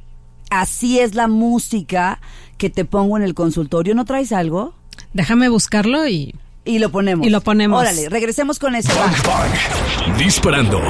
así 0.51 0.99
es 1.01 1.15
la 1.15 1.27
música 1.27 2.21
que 2.59 2.69
te 2.69 2.85
pongo 2.85 3.17
en 3.17 3.23
el 3.23 3.33
consultorio? 3.33 3.95
¿No 3.95 4.05
traes 4.05 4.33
algo? 4.33 4.75
Déjame 5.15 5.49
buscarlo 5.49 6.07
y 6.07 6.35
Y 6.67 6.81
lo 6.81 6.91
ponemos. 6.91 7.27
Y 7.27 7.31
lo 7.31 7.41
ponemos. 7.41 7.81
Órale, 7.81 8.11
regresemos 8.11 8.59
con 8.59 8.75
eso. 8.75 8.91
va. 8.95 9.07
Bang 9.07 9.27
Bang. 9.27 10.19
Disparando. 10.19 10.81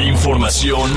Información 0.00 0.90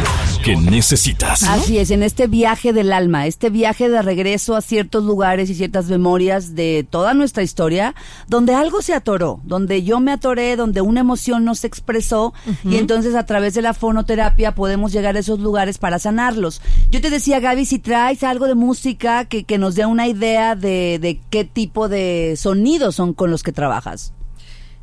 que 0.44 0.56
necesitas. 0.56 1.44
Así 1.44 1.78
es, 1.78 1.92
en 1.92 2.04
este 2.04 2.28
viaje 2.28 2.74
del 2.74 2.92
alma, 2.94 3.28
este 3.28 3.50
viaje 3.50 3.90
de 3.90 4.02
regreso 4.02 4.56
a 4.56 4.62
ciertos 4.62 5.04
lugares 5.04 5.50
y 5.50 5.56
ciertas 5.56 5.86
memorias 5.88 6.56
de 6.56 6.86
toda 6.90 7.14
nuestra 7.14 7.44
historia, 7.44 7.96
donde 8.28 8.54
algo 8.54 8.82
se 8.82 8.94
atoró, 8.94 9.40
donde 9.44 9.84
yo 9.84 10.00
me 10.00 10.12
atoré, 10.12 10.56
donde 10.56 10.82
una 10.82 11.02
emoción 11.02 11.46
no 11.46 11.56
se 11.56 11.68
expresó 11.68 12.34
y 12.64 12.78
entonces 12.78 13.16
a 13.16 13.26
través 13.26 13.54
de 13.54 13.62
la 13.62 13.74
fonoterapia 13.74 14.56
podemos 14.56 14.92
llegar 14.92 15.16
a 15.16 15.20
esos 15.20 15.40
lugares 15.40 15.78
para 15.78 16.00
sanarlos. 16.00 16.62
Yo 16.90 17.02
te 17.02 17.10
decía, 17.10 17.40
Gaby, 17.40 17.66
si 17.66 17.80
traes 17.80 18.24
algo 18.24 18.48
de 18.48 18.56
música 18.56 19.26
que, 19.26 19.44
que 19.44 19.58
nos 19.58 19.76
dé 19.76 19.86
una 19.86 20.08
idea 20.08 20.56
de, 20.56 21.00
de 21.00 21.20
qué 21.30 21.46
tipo 21.46 21.90
de 21.90 22.36
sonidos 22.38 22.96
son 22.96 23.14
con 23.14 23.32
los 23.32 23.44
que 23.44 23.52
trabajas. 23.52 24.14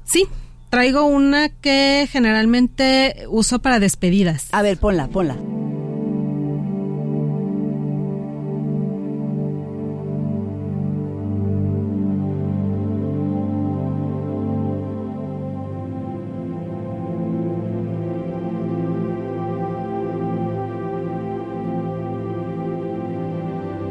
sí, 0.05 0.27
traigo 0.71 1.05
una 1.05 1.49
que 1.49 2.09
generalmente 2.11 3.25
uso 3.29 3.61
para 3.61 3.81
despedidas. 3.81 4.49
A 4.53 4.63
ver, 4.63 4.79
ponla, 4.79 5.09
ponla. 5.09 5.37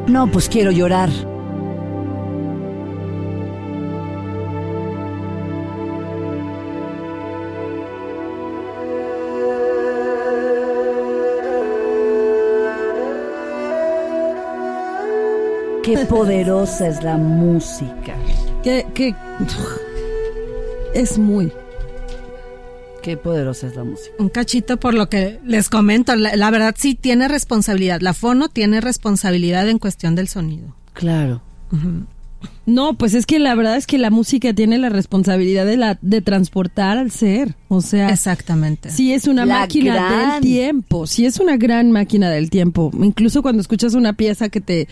No, 0.08 0.26
pues 0.32 0.48
quiero 0.48 0.72
llorar. 0.72 1.10
Qué 15.88 16.06
poderosa 16.06 16.88
es 16.89 17.02
la 17.02 17.15
música. 17.15 18.13
Que, 18.62 18.86
que 18.93 19.15
es 20.93 21.17
muy. 21.17 21.50
Qué 23.02 23.15
poderosa 23.15 23.67
es 23.67 23.76
la 23.78 23.86
música. 23.86 24.12
Un 24.19 24.28
cachito 24.28 24.78
por 24.78 24.93
lo 24.93 25.08
que 25.08 25.39
les 25.45 25.69
comento. 25.69 26.13
La, 26.17 26.36
la 26.36 26.52
verdad 26.52 26.76
sí 26.78 26.93
tiene 26.95 27.30
responsabilidad. 27.30 28.02
La 28.02 28.13
fono 28.13 28.50
tiene 28.50 28.82
responsabilidad 28.82 29.69
en 29.69 29.80
cuestión 29.80 30.15
del 30.15 30.28
sonido. 30.28 30.76
Claro. 30.91 31.41
No, 32.65 32.97
pues 32.97 33.13
es 33.13 33.26
que 33.26 33.39
la 33.39 33.56
verdad 33.56 33.78
es 33.78 33.88
que 33.88 33.97
la 33.97 34.10
música 34.10 34.54
tiene 34.54 34.78
la 34.78 34.89
responsabilidad 34.89 35.65
de 35.65 35.78
la 35.78 35.97
de 36.02 36.21
transportar 36.21 36.97
al 36.97 37.12
ser, 37.12 37.56
o 37.69 37.80
sea, 37.82 38.10
Exactamente. 38.10 38.89
sí 38.91 39.12
es 39.13 39.26
una 39.28 39.45
La 39.45 39.60
máquina 39.62 39.95
gran- 39.95 40.32
del 40.34 40.41
tiempo, 40.41 41.08
sí 41.08 41.26
es 41.26 41.39
una 41.39 41.58
gran 41.58 41.91
máquina 41.91 42.30
del 42.30 42.50
tiempo. 42.50 42.91
Incluso 43.02 43.41
cuando 43.41 43.62
escuchas 43.62 43.95
una 43.95 44.13
pieza 44.13 44.50
que 44.50 44.62
te 44.62 44.88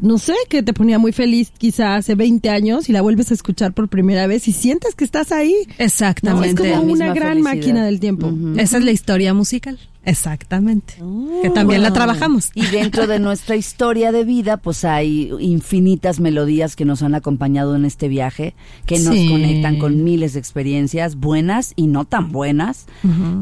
no 0.00 0.18
sé, 0.18 0.34
que 0.48 0.62
te 0.62 0.72
ponía 0.72 0.98
muy 0.98 1.12
feliz 1.12 1.52
quizá 1.56 1.96
hace 1.96 2.14
20 2.14 2.48
años 2.50 2.88
y 2.88 2.92
la 2.92 3.02
vuelves 3.02 3.30
a 3.30 3.34
escuchar 3.34 3.72
por 3.72 3.88
primera 3.88 4.26
vez 4.26 4.48
y 4.48 4.52
sientes 4.52 4.94
que 4.94 5.04
estás 5.04 5.32
ahí. 5.32 5.54
No, 5.66 5.70
es 5.78 5.92
Exactamente. 5.92 6.70
Como 6.70 6.92
una 6.92 7.12
gran 7.14 7.38
felicidad. 7.38 7.54
máquina 7.54 7.84
del 7.84 8.00
tiempo. 8.00 8.32
Esa 8.56 8.78
es 8.78 8.84
la 8.84 8.92
historia 8.92 9.34
musical. 9.34 9.78
Exactamente. 10.04 10.94
que 11.42 11.50
también 11.50 11.82
la 11.82 11.92
trabajamos. 11.92 12.50
Y 12.54 12.64
dentro 12.66 13.06
de 13.06 13.18
nuestra 13.18 13.56
historia 13.56 14.10
de 14.10 14.24
vida, 14.24 14.56
pues 14.56 14.84
hay 14.86 15.30
infinitas 15.38 16.18
melodías 16.18 16.76
que 16.76 16.86
nos 16.86 17.02
han 17.02 17.14
acompañado 17.14 17.76
en 17.76 17.84
este 17.84 18.08
viaje, 18.08 18.54
que 18.86 18.98
nos 19.00 19.14
Sí. 19.14 19.28
conectan 19.28 19.78
con 19.78 20.02
miles 20.04 20.32
de 20.32 20.38
experiencias 20.38 21.16
buenas 21.16 21.74
y 21.76 21.88
no 21.88 22.04
tan 22.06 22.32
buenas. 22.32 22.86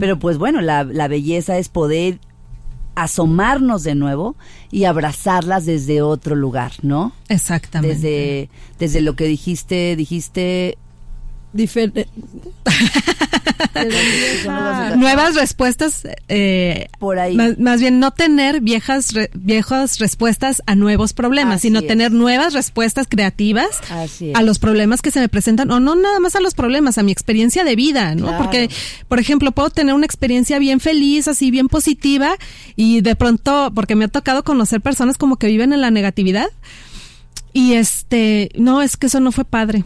Pero 0.01 0.19
pues 0.19 0.39
bueno, 0.39 0.61
la, 0.61 0.83
la 0.85 1.07
belleza 1.07 1.57
es 1.59 1.69
poder 1.69 2.19
asomarnos 2.97 3.85
de 3.85 3.95
nuevo 3.95 4.35
y 4.73 4.85
abrazarlas 4.85 5.67
desde 5.67 6.03
otro 6.03 6.35
lugar, 6.35 6.73
¿no? 6.83 7.13
Exactamente. 7.29 7.95
Desde, 7.95 8.51
desde 8.81 9.01
lo 9.01 9.15
que 9.15 9.27
dijiste, 9.27 9.95
dijiste... 9.95 10.79
Diferente. 11.57 12.07
Nuevas 14.97 15.35
respuestas, 15.35 16.03
eh, 16.29 16.89
Por 16.99 17.19
ahí. 17.19 17.37
Más, 17.37 17.59
más 17.59 17.81
bien 17.81 17.99
no 18.01 18.11
tener 18.13 18.61
viejas 18.61 19.13
re- 19.13 19.31
viejas 19.35 19.99
respuestas 19.99 20.63
a 20.67 20.75
nuevos 20.75 21.13
problemas, 21.13 21.57
Así 21.57 21.69
sino 21.69 21.81
es. 21.81 21.87
tener 21.87 22.13
nuevas 22.13 22.53
respuestas 22.55 23.07
creativas 23.09 23.69
a 24.35 24.43
los 24.43 24.59
problemas 24.59 25.03
que 25.03 25.11
se 25.11 25.21
me 25.21 25.29
presentan, 25.29 25.71
o 25.71 25.81
no 25.81 25.95
nada 25.97 26.21
más 26.21 26.37
a 26.37 26.41
los 26.41 26.55
problemas, 26.55 26.99
a 26.99 27.03
mi 27.03 27.13
experiencia 27.13 27.65
de 27.65 27.77
vida, 27.77 28.15
¿no? 28.15 28.27
Claro. 28.29 28.43
Porque, 28.45 28.71
por 29.09 29.19
ejemplo, 29.21 29.53
puedo 29.53 29.71
tener 29.71 29.95
una 29.95 30.07
experiencia 30.07 30.59
bien 30.59 30.81
feliz, 30.81 31.29
así 31.29 31.51
bien 31.51 31.69
positiva, 31.69 32.37
y 32.77 33.01
de 33.01 33.17
pronto, 33.17 33.73
porque 33.75 33.97
me 33.97 34.05
ha 34.05 34.09
tocado 34.09 34.45
conocer 34.45 34.81
personas 34.81 35.19
como 35.19 35.37
que 35.37 35.47
viven 35.49 35.73
en 35.73 35.81
la 35.81 35.91
negatividad, 35.91 36.49
y 37.53 37.75
este, 37.75 38.51
no, 38.57 38.83
es 38.83 38.97
que 38.97 39.07
eso 39.07 39.21
no 39.21 39.33
fue 39.33 39.45
padre. 39.45 39.85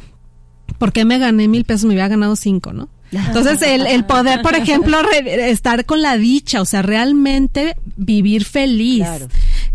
Porque 0.80 1.04
me 1.04 1.18
gané 1.20 1.46
mil 1.46 1.64
pesos? 1.64 1.84
Me 1.84 1.90
hubiera 1.94 2.08
ganado 2.08 2.34
cinco, 2.34 2.72
¿no? 2.72 2.88
Entonces, 3.12 3.60
el, 3.62 3.86
el 3.86 4.04
poder, 4.04 4.40
por 4.42 4.54
ejemplo, 4.54 4.98
re- 5.02 5.50
estar 5.50 5.84
con 5.84 6.00
la 6.00 6.16
dicha, 6.16 6.60
o 6.60 6.64
sea, 6.64 6.80
realmente 6.82 7.76
vivir 7.96 8.44
feliz. 8.44 9.02
Claro. 9.02 9.28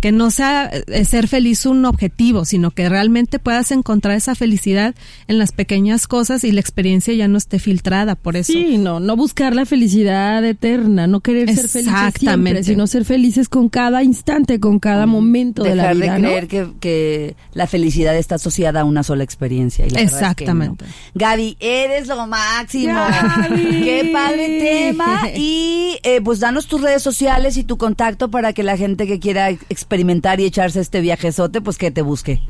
Que 0.06 0.12
no 0.12 0.30
sea 0.30 0.68
eh, 0.68 1.04
ser 1.04 1.28
feliz 1.28 1.66
un 1.66 1.84
objetivo, 1.84 2.46
sino 2.46 2.70
que 2.70 2.90
realmente 2.90 3.40
puedas 3.40 3.72
encontrar 3.72 4.16
esa 4.16 4.36
felicidad 4.36 4.94
en 5.28 5.40
las 5.40 5.52
pequeñas 5.52 6.06
cosas 6.06 6.44
y 6.44 6.52
la 6.52 6.60
experiencia 6.60 7.12
ya 7.16 7.28
no 7.28 7.40
esté 7.40 7.58
filtrada 7.58 8.14
por 8.14 8.36
eso. 8.36 8.54
Sí, 8.54 8.78
no, 8.78 9.00
no 9.00 9.16
buscar 9.16 9.56
la 9.56 9.66
felicidad 9.66 10.46
eterna, 10.46 11.08
no 11.08 11.22
querer 11.22 11.48
ser 11.48 11.70
felices 11.70 11.88
Exactamente. 11.88 12.20
siempre, 12.20 12.64
sino 12.64 12.86
ser 12.86 13.04
felices 13.04 13.50
con 13.50 13.68
cada 13.68 14.04
instante, 14.04 14.60
con 14.60 14.78
cada 14.78 15.08
momento 15.08 15.64
de 15.64 15.74
la 15.74 15.92
Dejar 15.92 15.96
vida, 15.96 16.14
de 16.14 16.20
¿no? 16.20 16.28
creer 16.28 16.48
que, 16.48 16.68
que 16.80 17.36
la 17.56 17.66
felicidad 17.66 18.16
está 18.16 18.36
asociada 18.36 18.82
a 18.82 18.84
una 18.84 19.02
sola 19.02 19.24
experiencia. 19.24 19.88
Y 19.88 19.90
la 19.90 20.02
verdad 20.02 20.06
es 20.06 20.36
que 20.36 20.46
no. 20.46 20.52
Exactamente. 20.52 20.86
Gaby, 21.16 21.58
eres 21.60 22.08
lo 22.10 22.28
máximo. 22.28 22.94
Gaby. 22.94 23.64
Qué 23.84 24.12
padre 24.14 24.60
tema. 24.60 25.22
Y 25.36 25.98
eh, 26.04 26.22
pues 26.22 26.40
danos 26.40 26.68
tus 26.68 26.82
redes 26.82 27.02
sociales 27.02 27.58
y 27.58 27.64
tu 27.64 27.78
contacto 27.78 28.30
para 28.30 28.54
que 28.54 28.62
la 28.62 28.78
gente 28.78 29.08
que 29.08 29.20
quiera 29.20 29.50
experimentar 29.50 29.95
y 30.40 30.46
echarse 30.46 30.80
este 30.80 31.02
viajezote, 31.02 31.62
pues 31.62 31.78
que 31.78 31.92
te 31.92 32.02
busque. 32.02 32.42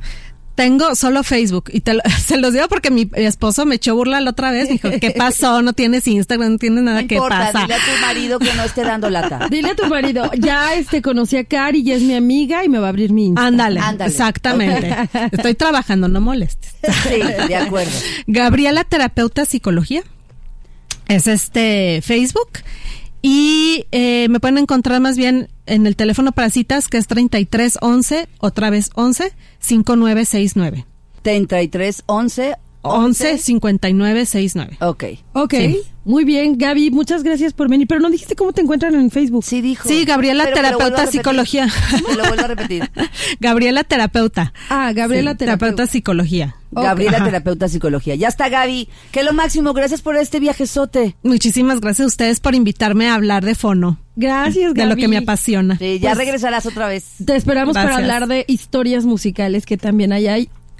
Tengo 0.55 0.95
solo 0.95 1.21
Facebook 1.23 1.65
y 1.73 1.81
te 1.81 1.95
lo- 1.95 2.01
se 2.25 2.37
los 2.37 2.53
digo 2.53 2.69
porque 2.69 2.89
mi 2.89 3.09
esposo 3.15 3.65
me 3.65 3.75
echó 3.75 3.93
burla 3.93 4.21
la 4.21 4.29
otra 4.29 4.51
vez. 4.51 4.69
Dijo, 4.69 4.89
¿qué 5.01 5.11
pasó? 5.11 5.61
No 5.61 5.73
tienes 5.73 6.07
Instagram, 6.07 6.53
no 6.53 6.57
tienes 6.57 6.81
nada. 6.81 7.01
No 7.01 7.07
¿Qué 7.09 7.15
importa, 7.15 7.51
pasa? 7.51 7.61
dile 7.63 7.73
a 7.73 7.77
tu 7.77 8.01
marido 8.01 8.39
que 8.39 8.53
no 8.53 8.63
esté 8.63 8.83
dando 8.83 9.09
lata. 9.09 9.47
Dile 9.51 9.71
a 9.71 9.75
tu 9.75 9.85
marido, 9.87 10.31
ya 10.39 10.73
este 10.75 11.01
conocí 11.01 11.35
a 11.35 11.43
Cari, 11.43 11.83
ya 11.83 11.95
es 11.95 12.03
mi 12.03 12.15
amiga 12.15 12.63
y 12.63 12.69
me 12.69 12.79
va 12.79 12.85
a 12.85 12.89
abrir 12.91 13.11
mi 13.11 13.25
Insta. 13.25 13.45
Ándale, 13.47 13.81
Ándale. 13.81 14.09
exactamente. 14.09 14.95
Estoy 15.33 15.55
trabajando, 15.55 16.07
no 16.07 16.21
molestes. 16.21 16.73
Sí, 17.03 17.21
de 17.49 17.55
acuerdo. 17.57 17.91
Gabriela 18.27 18.85
Terapeuta 18.85 19.43
Psicología. 19.45 20.03
Es 21.09 21.27
este 21.27 22.01
Facebook. 22.01 22.47
Y 23.27 23.87
eh, 23.91 24.27
me 24.29 24.39
pueden 24.39 24.59
encontrar 24.59 25.01
más 25.01 25.17
bien 25.17 25.49
en 25.65 25.87
el 25.87 25.95
teléfono 25.95 26.31
para 26.31 26.51
citas 26.51 26.87
que 26.87 26.99
es 26.99 27.07
3311, 27.07 28.27
otra 28.37 28.69
vez 28.69 28.91
11 28.93 29.33
5969. 29.57 30.85
33 31.23 32.03
11 32.89 33.31
11 33.31 33.37
59 33.43 34.25
69. 34.25 34.77
Ok. 34.81 35.03
Ok, 35.33 35.53
Sí. 35.53 35.81
muy 36.05 36.23
bien, 36.23 36.57
Gaby, 36.57 36.91
muchas 36.91 37.23
gracias 37.23 37.53
por 37.53 37.69
venir, 37.69 37.87
pero 37.87 37.99
no 38.01 38.09
dijiste 38.09 38.35
cómo 38.35 38.53
te 38.53 38.61
encuentran 38.61 38.95
en 38.95 39.11
Facebook. 39.11 39.43
Sí 39.43 39.61
dijo. 39.61 39.87
Sí, 39.87 40.05
Gabriela 40.05 40.43
Pero 40.45 40.55
Terapeuta. 40.55 41.07
Psicología. 41.07 41.67
Lo 42.15 42.23
vuelvo 42.27 42.43
a 42.43 42.47
repetir. 42.47 42.89
Gabriela 43.39 43.83
Terapeuta. 43.83 44.53
Ah, 44.69 44.91
Gabriela 44.93 45.31
Sí, 45.31 45.37
Terapeuta. 45.37 45.87
Psicología. 45.87 46.55
Gabriela 46.71 47.17
Ajá. 47.17 47.25
Terapeuta 47.25 47.69
Psicología. 47.69 48.15
Ya 48.15 48.27
está, 48.27 48.49
Gaby. 48.49 48.89
Que 49.11 49.23
lo 49.23 49.31
máximo. 49.31 49.73
Gracias 49.73 50.01
por 50.01 50.17
este 50.17 50.39
viajezote. 50.41 51.15
Muchísimas 51.23 51.79
gracias 51.79 52.03
a 52.05 52.07
ustedes 52.07 52.39
por 52.41 52.53
invitarme 52.53 53.07
a 53.07 53.13
hablar 53.15 53.45
de 53.45 53.55
fono. 53.55 53.97
Gracias, 54.17 54.73
Gaby. 54.73 54.81
De 54.81 54.85
lo 54.87 54.95
que 54.97 55.07
me 55.07 55.17
apasiona. 55.17 55.77
Sí, 55.77 55.99
ya 55.99 56.09
Pues- 56.09 56.17
regresarás 56.17 56.65
otra 56.65 56.87
vez. 56.89 57.05
Te 57.25 57.35
esperamos 57.35 57.73
para 57.75 57.95
hablar 57.95 58.27
de 58.27 58.43
historias 58.49 59.05
musicales 59.05 59.65
que 59.65 59.77
también 59.77 60.11
hay 60.11 60.27
ahí. 60.27 60.49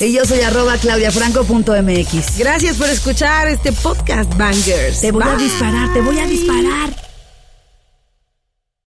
Y 0.00 0.12
yo 0.12 0.24
soy 0.24 0.40
arroba 0.40 0.78
claudiafranco.mx. 0.78 2.38
Gracias 2.38 2.76
por 2.78 2.88
escuchar 2.88 3.48
este 3.48 3.70
podcast, 3.70 4.34
Bangers. 4.34 5.02
Te 5.02 5.12
voy 5.12 5.22
a 5.22 5.36
disparar, 5.36 5.92
te 5.92 6.00
voy 6.00 6.18
a 6.18 6.26
disparar. 6.26 7.03